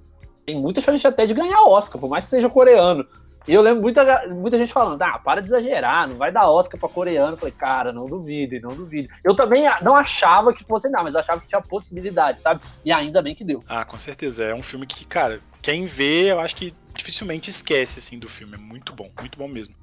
tem 0.47 0.59
muita 0.59 0.81
chance 0.81 1.07
até 1.07 1.27
de 1.27 1.35
ganhar 1.35 1.63
Oscar, 1.63 2.01
por 2.01 2.09
mais 2.09 2.25
que 2.25 2.31
seja 2.31 2.49
coreano. 2.49 3.05
E 3.49 3.55
eu 3.55 3.63
lembro 3.63 3.83
muita, 3.83 4.27
muita 4.29 4.59
gente 4.59 4.73
falando, 4.73 5.01
ah, 5.03 5.19
para 5.19 5.41
de 5.41 5.49
exagerar, 5.49 6.07
não 6.09 6.17
vai 6.17 6.31
dar 6.31 6.49
Oscar 6.51 6.79
para 6.79 6.89
coreano. 6.89 7.33
Eu 7.33 7.37
falei, 7.39 7.55
cara, 7.57 7.93
não 7.93 8.07
duvide, 8.07 8.61
não 8.61 8.75
duvide. 8.75 9.09
Eu 9.25 9.35
também 9.35 9.65
não 9.83 9.97
achava 9.97 10.53
que 10.53 10.63
fosse 10.63 10.91
dar, 10.91 11.03
mas 11.03 11.17
achava 11.17 11.41
que 11.41 11.49
tinha 11.49 11.61
possibilidade, 11.61 12.41
sabe? 12.41 12.61
E 12.85 12.93
ainda 12.93 13.23
bem 13.23 13.35
que 13.35 13.45
deu. 13.45 13.63
Ah, 13.67 13.85
com 13.85 13.99
certeza. 13.99 14.45
É 14.45 14.55
um 14.55 14.63
filme 14.63 14.87
que, 14.87 15.07
cara, 15.07 15.41
quem 15.63 15.87
vê, 15.87 16.31
eu 16.31 16.39
acho 16.39 16.55
que 16.55 16.75
dificilmente 17.01 17.49
esquece, 17.49 17.99
assim, 17.99 18.19
do 18.19 18.29
filme. 18.29 18.55
É 18.55 18.59
muito 18.59 18.93
bom, 18.93 19.11
muito 19.19 19.39
bom 19.39 19.49
mesmo. 19.49 19.75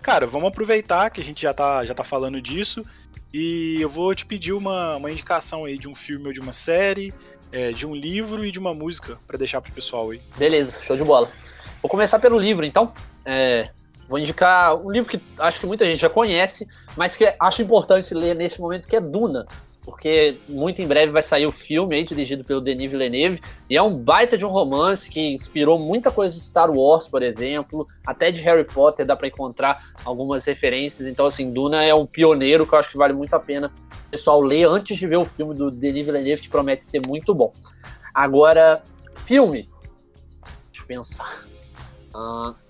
Cara, 0.00 0.26
vamos 0.26 0.48
aproveitar 0.48 1.10
que 1.10 1.20
a 1.20 1.24
gente 1.24 1.42
já 1.42 1.52
tá, 1.52 1.84
já 1.84 1.94
tá 1.94 2.02
falando 2.02 2.40
disso 2.40 2.84
e 3.32 3.78
eu 3.80 3.88
vou 3.88 4.14
te 4.14 4.24
pedir 4.26 4.52
uma, 4.52 4.96
uma 4.96 5.10
indicação 5.10 5.64
aí 5.64 5.78
de 5.78 5.88
um 5.88 5.94
filme 5.94 6.26
ou 6.26 6.32
de 6.32 6.40
uma 6.40 6.52
série, 6.52 7.12
é, 7.52 7.70
de 7.70 7.86
um 7.86 7.94
livro 7.94 8.44
e 8.44 8.50
de 8.50 8.58
uma 8.58 8.74
música 8.74 9.18
para 9.26 9.36
deixar 9.36 9.60
pro 9.60 9.70
pessoal 9.72 10.10
aí. 10.10 10.20
Beleza, 10.36 10.76
show 10.80 10.96
de 10.96 11.04
bola. 11.04 11.30
Vou 11.82 11.88
começar 11.88 12.18
pelo 12.18 12.38
livro, 12.38 12.64
então. 12.64 12.92
É, 13.24 13.70
vou 14.10 14.18
indicar 14.18 14.74
um 14.74 14.90
livro 14.90 15.08
que 15.08 15.20
acho 15.38 15.60
que 15.60 15.66
muita 15.66 15.86
gente 15.86 16.00
já 16.00 16.10
conhece, 16.10 16.66
mas 16.96 17.16
que 17.16 17.32
acho 17.38 17.62
importante 17.62 18.12
ler 18.12 18.34
nesse 18.34 18.60
momento, 18.60 18.88
que 18.88 18.96
é 18.96 19.00
Duna, 19.00 19.46
porque 19.82 20.36
muito 20.48 20.82
em 20.82 20.86
breve 20.86 21.12
vai 21.12 21.22
sair 21.22 21.46
o 21.46 21.52
filme 21.52 21.94
aí, 21.94 22.04
dirigido 22.04 22.42
pelo 22.42 22.60
Denis 22.60 22.90
Villeneuve, 22.90 23.40
e 23.68 23.76
é 23.76 23.82
um 23.82 23.96
baita 23.96 24.36
de 24.36 24.44
um 24.44 24.48
romance 24.48 25.08
que 25.08 25.20
inspirou 25.32 25.78
muita 25.78 26.10
coisa 26.10 26.34
de 26.34 26.44
Star 26.44 26.68
Wars, 26.72 27.06
por 27.06 27.22
exemplo, 27.22 27.86
até 28.04 28.32
de 28.32 28.40
Harry 28.42 28.64
Potter 28.64 29.06
dá 29.06 29.14
para 29.14 29.28
encontrar 29.28 29.80
algumas 30.04 30.44
referências, 30.44 31.06
então 31.06 31.24
assim, 31.26 31.52
Duna 31.52 31.84
é 31.84 31.94
um 31.94 32.04
pioneiro 32.04 32.66
que 32.66 32.74
eu 32.74 32.80
acho 32.80 32.90
que 32.90 32.98
vale 32.98 33.12
muito 33.12 33.32
a 33.34 33.38
pena 33.38 33.72
o 34.08 34.10
pessoal 34.10 34.40
ler 34.40 34.66
antes 34.66 34.98
de 34.98 35.06
ver 35.06 35.18
o 35.18 35.24
filme 35.24 35.54
do 35.54 35.70
Denis 35.70 36.04
Villeneuve, 36.04 36.42
que 36.42 36.48
promete 36.48 36.84
ser 36.84 37.00
muito 37.06 37.32
bom. 37.32 37.52
Agora, 38.12 38.82
filme, 39.24 39.68
deixa 40.72 40.82
eu 40.82 40.86
pensar... 40.86 41.44
Uh... 42.12 42.69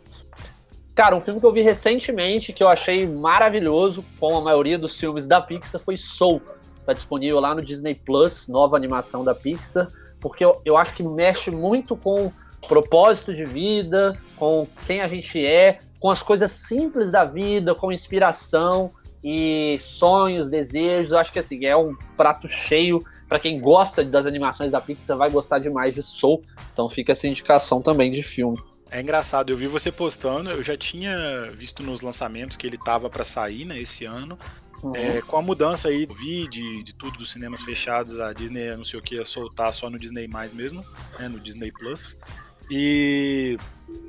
Cara, 1.00 1.16
um 1.16 1.20
filme 1.22 1.40
que 1.40 1.46
eu 1.46 1.52
vi 1.52 1.62
recentemente, 1.62 2.52
que 2.52 2.62
eu 2.62 2.68
achei 2.68 3.06
maravilhoso, 3.06 4.04
como 4.18 4.36
a 4.36 4.40
maioria 4.42 4.78
dos 4.78 5.00
filmes 5.00 5.26
da 5.26 5.40
Pixar, 5.40 5.80
foi 5.80 5.96
Soul 5.96 6.42
Tá 6.84 6.92
disponível 6.92 7.40
lá 7.40 7.54
no 7.54 7.62
Disney 7.62 7.94
Plus, 7.94 8.46
nova 8.48 8.76
animação 8.76 9.24
da 9.24 9.34
Pixar, 9.34 9.88
porque 10.20 10.44
eu, 10.44 10.60
eu 10.62 10.76
acho 10.76 10.94
que 10.94 11.02
mexe 11.02 11.50
muito 11.50 11.96
com 11.96 12.30
propósito 12.68 13.32
de 13.32 13.46
vida, 13.46 14.14
com 14.36 14.68
quem 14.86 15.00
a 15.00 15.08
gente 15.08 15.42
é, 15.42 15.80
com 15.98 16.10
as 16.10 16.22
coisas 16.22 16.52
simples 16.52 17.10
da 17.10 17.24
vida, 17.24 17.74
com 17.74 17.90
inspiração 17.90 18.90
e 19.24 19.80
sonhos, 19.82 20.50
desejos. 20.50 21.12
Eu 21.12 21.18
acho 21.18 21.32
que 21.32 21.38
assim, 21.38 21.64
é 21.64 21.74
um 21.74 21.96
prato 22.14 22.46
cheio 22.46 23.02
para 23.26 23.40
quem 23.40 23.58
gosta 23.58 24.04
das 24.04 24.26
animações 24.26 24.70
da 24.70 24.82
Pixar, 24.82 25.16
vai 25.16 25.30
gostar 25.30 25.60
demais 25.60 25.94
de 25.94 26.02
Soul. 26.02 26.42
Então 26.74 26.90
fica 26.90 27.12
essa 27.12 27.26
indicação 27.26 27.80
também 27.80 28.10
de 28.10 28.22
filme. 28.22 28.58
É 28.90 29.00
engraçado, 29.00 29.50
eu 29.50 29.56
vi 29.56 29.68
você 29.68 29.92
postando, 29.92 30.50
eu 30.50 30.62
já 30.62 30.76
tinha 30.76 31.50
visto 31.54 31.82
nos 31.82 32.00
lançamentos 32.00 32.56
que 32.56 32.66
ele 32.66 32.76
tava 32.76 33.08
para 33.08 33.22
sair, 33.22 33.64
né, 33.64 33.78
esse 33.78 34.04
ano. 34.04 34.38
Uhum. 34.82 34.96
É, 34.96 35.20
com 35.22 35.36
a 35.36 35.42
mudança 35.42 35.88
aí 35.88 36.06
do 36.06 36.14
vídeo, 36.14 36.82
de 36.82 36.94
tudo 36.94 37.18
dos 37.18 37.30
cinemas 37.30 37.62
fechados, 37.62 38.18
a 38.18 38.32
Disney 38.32 38.74
não 38.76 38.84
sei 38.84 38.98
o 38.98 39.02
que 39.02 39.14
ia 39.14 39.24
soltar 39.24 39.72
só 39.72 39.90
no 39.90 39.98
Disney 39.98 40.26
mais 40.26 40.52
mesmo, 40.52 40.84
né, 41.18 41.28
no 41.28 41.38
Disney 41.38 41.70
Plus. 41.70 42.16
E 42.70 43.58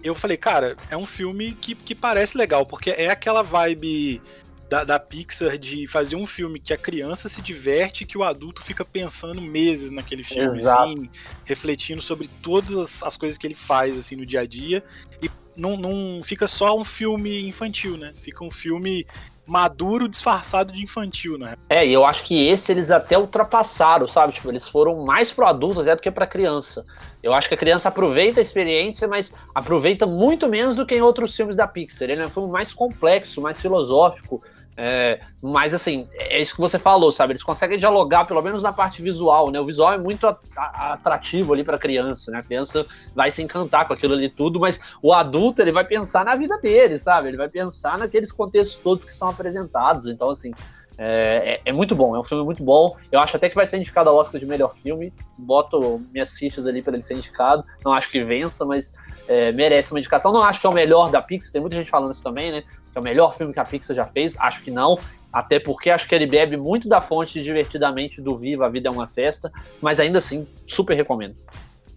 eu 0.04 0.16
falei, 0.16 0.38
cara, 0.38 0.78
é 0.90 0.98
um 0.98 1.06
filme 1.06 1.52
que, 1.52 1.76
que 1.76 1.94
parece 1.94 2.38
legal, 2.38 2.66
porque 2.66 2.90
é 2.92 3.10
aquela 3.10 3.44
vibe 3.44 4.22
da, 4.72 4.86
da, 4.86 4.98
Pixar 4.98 5.58
de 5.58 5.86
fazer 5.86 6.16
um 6.16 6.26
filme 6.26 6.58
que 6.58 6.72
a 6.72 6.78
criança 6.78 7.28
se 7.28 7.42
diverte 7.42 8.06
que 8.06 8.18
o 8.18 8.24
adulto 8.24 8.62
fica 8.62 8.86
pensando 8.86 9.42
meses 9.42 9.92
naquele 9.92 10.24
filme, 10.24 10.60
Exato. 10.60 10.84
assim, 10.84 11.10
refletindo 11.44 12.02
sobre 12.02 12.30
todas 12.42 12.78
as, 12.78 13.04
as, 13.04 13.18
coisas 13.18 13.38
que 13.38 13.46
ele 13.46 13.54
faz 13.54 13.98
assim 13.98 14.16
no 14.16 14.26
dia 14.26 14.40
a 14.40 14.46
dia 14.46 14.82
e 15.22 15.30
não, 15.58 15.76
não 15.76 16.24
fica 16.24 16.48
só 16.48 16.78
um 16.78 16.86
filme 16.86 17.46
infantil, 17.46 17.98
né? 17.98 18.14
Fica 18.16 18.46
um 18.46 18.50
filme 18.50 19.06
maduro 19.46 20.08
disfarçado 20.08 20.72
de 20.72 20.82
infantil, 20.82 21.38
né? 21.38 21.56
É, 21.70 21.86
e 21.86 21.92
eu 21.92 22.06
acho 22.06 22.24
que 22.24 22.48
esse 22.48 22.72
eles 22.72 22.90
até 22.90 23.18
ultrapassaram, 23.18 24.08
sabe? 24.08 24.32
Tipo, 24.32 24.50
eles 24.50 24.66
foram 24.66 25.04
mais 25.04 25.34
pro 25.34 25.46
adulto 25.46 25.82
até 25.82 25.94
do 25.94 26.02
que 26.02 26.10
pra 26.10 26.26
criança. 26.26 26.86
Eu 27.22 27.34
acho 27.34 27.50
que 27.50 27.56
a 27.56 27.58
criança 27.58 27.90
aproveita 27.90 28.40
a 28.40 28.42
experiência, 28.42 29.06
mas 29.06 29.34
aproveita 29.54 30.06
muito 30.06 30.48
menos 30.48 30.78
do 30.78 30.86
que 30.86 30.96
em 30.96 31.02
outros 31.02 31.36
filmes 31.36 31.58
da 31.58 31.68
Pixar. 31.68 32.10
Ele 32.10 32.22
é 32.22 32.28
um 32.28 32.30
filme 32.30 32.50
mais 32.50 32.74
complexo, 32.74 33.42
mais 33.42 33.60
filosófico, 33.60 34.42
é, 34.84 35.20
mas 35.40 35.76
assim, 35.76 36.10
é 36.16 36.42
isso 36.42 36.56
que 36.56 36.60
você 36.60 36.80
falou, 36.80 37.12
sabe? 37.12 37.34
Eles 37.34 37.44
conseguem 37.44 37.78
dialogar, 37.78 38.26
pelo 38.26 38.42
menos 38.42 38.64
na 38.64 38.74
parte 38.74 39.00
visual, 39.00 39.52
né? 39.52 39.60
O 39.60 39.66
visual 39.66 39.94
é 39.94 39.98
muito 40.00 40.26
atrativo 40.56 41.54
ali 41.54 41.64
para 41.64 41.78
criança, 41.78 42.32
né? 42.32 42.40
A 42.40 42.44
criança 42.44 42.84
vai 43.14 43.30
se 43.30 43.44
encantar 43.44 43.86
com 43.86 43.94
aquilo 43.94 44.16
ali 44.16 44.28
tudo, 44.28 44.60
mas 44.60 44.82
o 45.00 45.14
adulto 45.14 45.62
ele 45.62 45.72
vai 45.72 45.86
pensar 45.86 46.26
na 46.26 46.36
vida 46.36 46.58
dele, 46.58 46.98
sabe? 46.98 47.28
Ele 47.28 47.38
vai 47.38 47.48
pensar 47.48 47.96
naqueles 47.96 48.32
contextos 48.32 48.82
todos 48.82 49.06
que 49.06 49.14
são 49.14 49.30
apresentados. 49.30 50.08
Então, 50.08 50.32
assim, 50.32 50.52
é, 50.98 51.62
é, 51.64 51.70
é, 51.70 51.72
muito 51.72 51.96
bom, 51.96 52.16
é 52.16 52.20
um 52.20 52.24
filme 52.24 52.44
muito 52.44 52.64
bom. 52.64 52.98
Eu 53.12 53.20
acho 53.20 53.36
até 53.36 53.50
que 53.50 53.56
vai 53.56 53.68
ser 53.68 53.78
indicado 53.78 54.10
ao 54.10 54.16
Oscar 54.16 54.40
de 54.40 54.48
melhor 54.48 54.74
filme. 54.74 55.14
Boto 55.38 56.02
minhas 56.12 56.34
fichas 56.34 56.66
ali 56.66 56.82
para 56.82 56.94
ele 56.94 57.04
ser 57.04 57.14
indicado. 57.14 57.64
Não 57.86 57.94
acho 57.94 58.10
que 58.10 58.24
vença, 58.24 58.66
mas 58.66 58.96
é, 59.32 59.52
merece 59.54 59.92
uma 59.92 60.00
indicação. 60.00 60.34
Não 60.34 60.44
acho 60.44 60.60
que 60.60 60.68
é 60.68 60.70
o 60.70 60.74
melhor 60.74 61.10
da 61.10 61.22
Pixar, 61.22 61.54
tem 61.54 61.62
muita 61.62 61.78
gente 61.78 61.90
falando 61.90 62.12
isso 62.12 62.22
também, 62.22 62.52
né? 62.52 62.64
que 62.92 62.98
é 62.98 63.00
o 63.00 63.04
melhor 63.04 63.38
filme 63.38 63.54
que 63.54 63.60
a 63.60 63.66
Pixar 63.66 63.96
já 63.96 64.06
fez. 64.06 64.36
Acho 64.38 64.62
que 64.62 64.70
não. 64.70 65.00
Até 65.32 65.58
porque 65.58 65.90
acho 65.90 66.08
que 66.10 66.14
ele 66.14 66.28
bebe 66.28 66.58
muito 66.58 66.90
da 66.90 67.00
fonte 67.00 67.42
Divertidamente 67.42 68.22
do 68.22 68.38
Viva 68.38 68.66
a 68.66 68.70
Vida 68.70 68.90
é 68.90 68.92
uma 68.92 69.08
Festa, 69.08 69.50
mas 69.82 69.98
ainda 70.02 70.18
assim, 70.18 70.46
super 70.68 70.94
recomendo. 70.94 71.38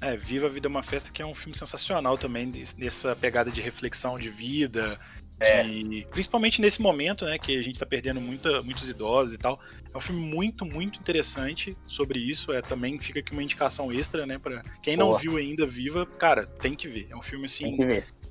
É, 0.01 0.17
Viva 0.17 0.47
a 0.47 0.51
Vida 0.51 0.69
é 0.69 0.71
uma 0.71 0.85
Festa, 0.85 1.11
que 1.11 1.21
é 1.21 1.27
um 1.27 1.35
filme 1.35 1.57
sensacional 1.57 2.17
também, 2.17 2.53
nessa 2.79 3.17
pegada 3.17 3.51
de 3.51 3.61
reflexão 3.61 4.17
de 4.17 4.29
vida, 4.29 4.97
é. 5.41 5.63
de... 5.63 6.07
principalmente 6.11 6.61
nesse 6.61 6.81
momento, 6.81 7.25
né, 7.25 7.39
que 7.39 7.57
a 7.57 7.63
gente 7.63 7.79
tá 7.79 7.87
perdendo 7.87 8.21
muita, 8.21 8.63
muitos 8.63 8.89
idosos 8.89 9.35
e 9.35 9.39
tal. 9.39 9.61
É 9.93 9.97
um 9.97 10.01
filme 10.01 10.21
muito, 10.21 10.65
muito 10.65 10.99
interessante 10.99 11.77
sobre 11.87 12.19
isso. 12.19 12.53
É 12.53 12.63
também 12.63 12.99
fica 12.99 13.21
aqui 13.21 13.33
uma 13.33 13.43
indicação 13.43 13.93
extra, 13.93 14.27
né, 14.27 14.39
para 14.39 14.63
quem 14.83 14.97
não 14.97 15.09
Boa. 15.09 15.19
viu 15.19 15.37
ainda 15.37 15.67
Viva, 15.67 16.07
cara, 16.07 16.47
tem 16.47 16.75
que 16.75 16.89
ver. 16.89 17.09
É 17.11 17.17
um 17.17 17.23
filme 17.23 17.47
assim. 17.47 17.77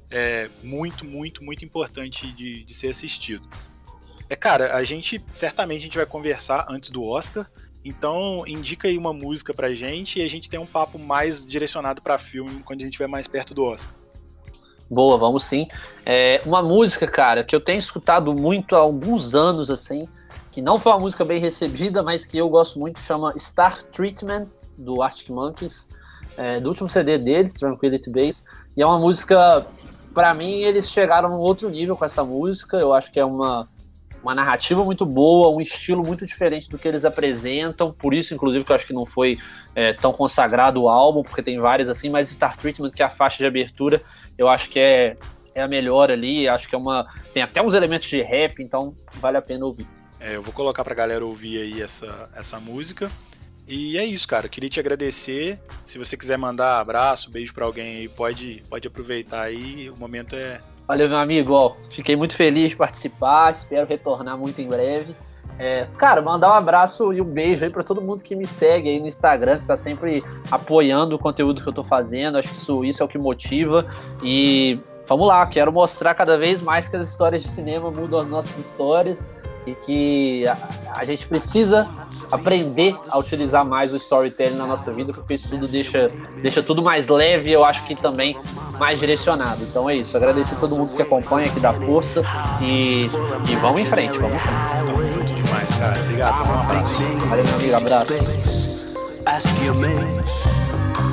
É 0.09 0.49
muito, 0.61 1.03
muito, 1.03 1.43
muito 1.43 1.65
importante 1.65 2.31
de, 2.31 2.63
de 2.63 2.73
ser 2.73 2.89
assistido. 2.89 3.49
É, 4.29 4.35
cara, 4.35 4.75
a 4.75 4.83
gente 4.83 5.23
certamente 5.35 5.79
a 5.79 5.83
gente 5.83 5.97
vai 5.97 6.05
conversar 6.05 6.67
antes 6.69 6.89
do 6.89 7.03
Oscar, 7.03 7.49
então 7.83 8.43
indica 8.47 8.87
aí 8.87 8.97
uma 8.97 9.11
música 9.11 9.53
pra 9.53 9.73
gente 9.73 10.19
e 10.19 10.21
a 10.21 10.27
gente 10.27 10.49
tem 10.49 10.59
um 10.59 10.65
papo 10.65 10.97
mais 10.97 11.45
direcionado 11.45 12.01
para 12.01 12.17
filme 12.17 12.61
quando 12.63 12.81
a 12.81 12.83
gente 12.83 12.93
estiver 12.93 13.07
mais 13.07 13.27
perto 13.27 13.53
do 13.53 13.63
Oscar. 13.63 13.93
Boa, 14.89 15.17
vamos 15.17 15.43
sim. 15.43 15.67
É, 16.05 16.41
uma 16.45 16.61
música, 16.61 17.07
cara, 17.07 17.43
que 17.43 17.55
eu 17.55 17.61
tenho 17.61 17.79
escutado 17.79 18.33
muito 18.33 18.75
há 18.75 18.79
alguns 18.79 19.33
anos, 19.33 19.71
assim, 19.71 20.07
que 20.51 20.61
não 20.61 20.79
foi 20.79 20.91
uma 20.91 20.99
música 20.99 21.25
bem 21.25 21.39
recebida, 21.39 22.03
mas 22.03 22.25
que 22.25 22.37
eu 22.37 22.49
gosto 22.49 22.79
muito, 22.79 22.99
chama 22.99 23.33
Star 23.39 23.83
Treatment, 23.83 24.47
do 24.77 25.01
Arctic 25.01 25.29
Monkeys, 25.29 25.89
é, 26.35 26.59
do 26.59 26.69
último 26.69 26.89
CD 26.89 27.17
deles, 27.17 27.53
Tranquility 27.53 28.09
Base, 28.09 28.43
e 28.75 28.81
é 28.81 28.85
uma 28.85 28.99
música 28.99 29.65
para 30.13 30.33
mim, 30.33 30.61
eles 30.61 30.89
chegaram 30.89 31.29
num 31.29 31.39
outro 31.39 31.69
nível 31.69 31.97
com 31.97 32.05
essa 32.05 32.23
música. 32.23 32.77
Eu 32.77 32.93
acho 32.93 33.11
que 33.11 33.19
é 33.19 33.25
uma, 33.25 33.67
uma 34.21 34.35
narrativa 34.35 34.83
muito 34.83 35.05
boa, 35.05 35.49
um 35.49 35.59
estilo 35.59 36.03
muito 36.03 36.25
diferente 36.25 36.69
do 36.69 36.77
que 36.77 36.87
eles 36.87 37.03
apresentam. 37.03 37.91
Por 37.91 38.13
isso, 38.13 38.33
inclusive, 38.33 38.63
que 38.63 38.71
eu 38.71 38.75
acho 38.75 38.85
que 38.85 38.93
não 38.93 39.05
foi 39.05 39.39
é, 39.75 39.91
tão 39.93 40.13
consagrado 40.13 40.83
o 40.83 40.87
álbum, 40.87 41.23
porque 41.23 41.41
tem 41.41 41.59
várias 41.59 41.89
assim, 41.89 42.09
mas 42.09 42.29
Star 42.29 42.55
Treatment, 42.55 42.91
que 42.91 43.01
é 43.01 43.05
a 43.05 43.09
faixa 43.09 43.39
de 43.39 43.45
abertura, 43.45 44.01
eu 44.37 44.49
acho 44.49 44.69
que 44.69 44.79
é, 44.79 45.15
é 45.55 45.61
a 45.61 45.67
melhor 45.67 46.11
ali. 46.11 46.47
Acho 46.47 46.67
que 46.67 46.75
é 46.75 46.77
uma. 46.77 47.07
Tem 47.33 47.43
até 47.43 47.61
uns 47.61 47.73
elementos 47.73 48.07
de 48.07 48.21
rap, 48.21 48.61
então 48.61 48.95
vale 49.15 49.37
a 49.37 49.41
pena 49.41 49.65
ouvir. 49.65 49.87
É, 50.19 50.35
eu 50.35 50.41
vou 50.41 50.53
colocar 50.53 50.83
pra 50.83 50.95
galera 50.95 51.25
ouvir 51.25 51.59
aí 51.59 51.81
essa, 51.81 52.29
essa 52.35 52.59
música. 52.59 53.11
E 53.67 53.97
é 53.97 54.05
isso, 54.05 54.27
cara. 54.27 54.45
Eu 54.45 54.49
queria 54.49 54.69
te 54.69 54.79
agradecer. 54.79 55.59
Se 55.85 55.97
você 55.97 56.17
quiser 56.17 56.37
mandar 56.37 56.79
abraço, 56.79 57.31
beijo 57.31 57.53
para 57.53 57.65
alguém 57.65 57.97
aí, 57.97 58.09
pode, 58.09 58.63
pode 58.69 58.87
aproveitar 58.87 59.41
aí. 59.41 59.89
O 59.89 59.95
momento 59.95 60.35
é. 60.35 60.61
Valeu, 60.87 61.07
meu 61.07 61.17
amigo. 61.17 61.53
Ó, 61.53 61.75
fiquei 61.89 62.15
muito 62.15 62.35
feliz 62.35 62.71
de 62.71 62.75
participar. 62.75 63.53
Espero 63.53 63.87
retornar 63.87 64.37
muito 64.37 64.61
em 64.61 64.67
breve. 64.67 65.15
É, 65.59 65.87
cara, 65.97 66.21
mandar 66.21 66.51
um 66.51 66.55
abraço 66.55 67.13
e 67.13 67.21
um 67.21 67.25
beijo 67.25 67.63
aí 67.63 67.69
para 67.69 67.83
todo 67.83 68.01
mundo 68.01 68.23
que 68.23 68.35
me 68.35 68.47
segue 68.47 68.89
aí 68.89 68.99
no 68.99 69.07
Instagram, 69.07 69.59
que 69.59 69.65
tá 69.65 69.77
sempre 69.77 70.23
apoiando 70.51 71.15
o 71.15 71.19
conteúdo 71.19 71.61
que 71.61 71.67
eu 71.67 71.73
tô 71.73 71.83
fazendo. 71.83 72.37
Acho 72.37 72.49
que 72.49 72.61
isso, 72.61 72.85
isso 72.85 73.03
é 73.03 73.05
o 73.05 73.09
que 73.09 73.17
motiva. 73.17 73.85
E 74.21 74.79
vamos 75.07 75.27
lá, 75.27 75.45
quero 75.45 75.71
mostrar 75.71 76.15
cada 76.15 76.37
vez 76.37 76.61
mais 76.61 76.89
que 76.89 76.95
as 76.95 77.07
histórias 77.07 77.41
de 77.41 77.49
cinema 77.49 77.91
mudam 77.91 78.19
as 78.19 78.27
nossas 78.27 78.57
histórias 78.57 79.33
e 79.65 79.73
que 79.73 80.47
a, 80.47 80.57
a, 80.97 81.05
gente 81.05 81.25
precisa 81.25 81.89
aprender 82.31 82.95
a 83.09 83.17
utilizar 83.17 83.63
mais 83.65 83.93
o 83.93 83.97
storytelling 83.97 84.55
na 84.55 84.67
nossa 84.67 84.91
vida, 84.91 85.13
porque 85.13 85.35
isso 85.35 85.49
tudo 85.49 85.67
deixa, 85.67 86.11
deixa 86.41 86.61
tudo 86.61 86.83
mais 86.83 87.07
leve 87.07 87.49
e 87.49 87.53
eu 87.53 87.63
acho 87.63 87.83
que 87.85 87.95
também 87.95 88.37
mais 88.77 88.99
direcionado. 88.99 89.63
Então 89.63 89.89
é 89.89 89.95
isso, 89.95 90.15
agradecer 90.17 90.55
a 90.55 90.57
todo 90.57 90.75
mundo 90.75 90.95
que 90.95 91.01
acompanha, 91.01 91.49
que 91.49 91.59
dá 91.59 91.73
força 91.73 92.23
e, 92.61 93.05
e 93.49 93.55
vamos 93.61 93.81
em 93.81 93.85
frente, 93.85 94.17
vamos 94.17 94.35
em 94.35 95.11
frente. 95.11 95.42
Tamo 95.53 95.59
junto 95.59 95.73
demais, 95.73 95.75
cara. 95.75 95.99
Obrigado, 95.99 96.49
um 96.49 96.59
abraço. 96.59 96.93
Valeu, 97.29 97.45
meu 97.45 97.55
amigo, 97.55 97.75
abraço. 97.75 98.13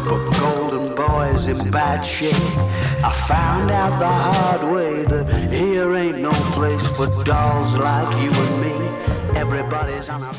but 0.09 0.39
golden 0.41 0.95
boy's 0.95 1.47
in 1.47 1.71
bad 1.71 2.03
shape. 2.03 2.35
I 3.05 3.13
found 3.29 3.71
out 3.71 3.99
the 3.99 4.07
hard 4.07 4.73
way 4.73 5.05
that 5.05 5.29
here 5.53 5.95
ain't 5.97 6.19
no 6.19 6.33
place 6.53 6.85
for 6.97 7.07
dolls 7.25 7.75
like 7.77 8.11
you 8.23 8.31
and 8.31 8.61
me. 8.61 9.39
Everybody's 9.39 10.09
on 10.09 10.23
a 10.23 10.33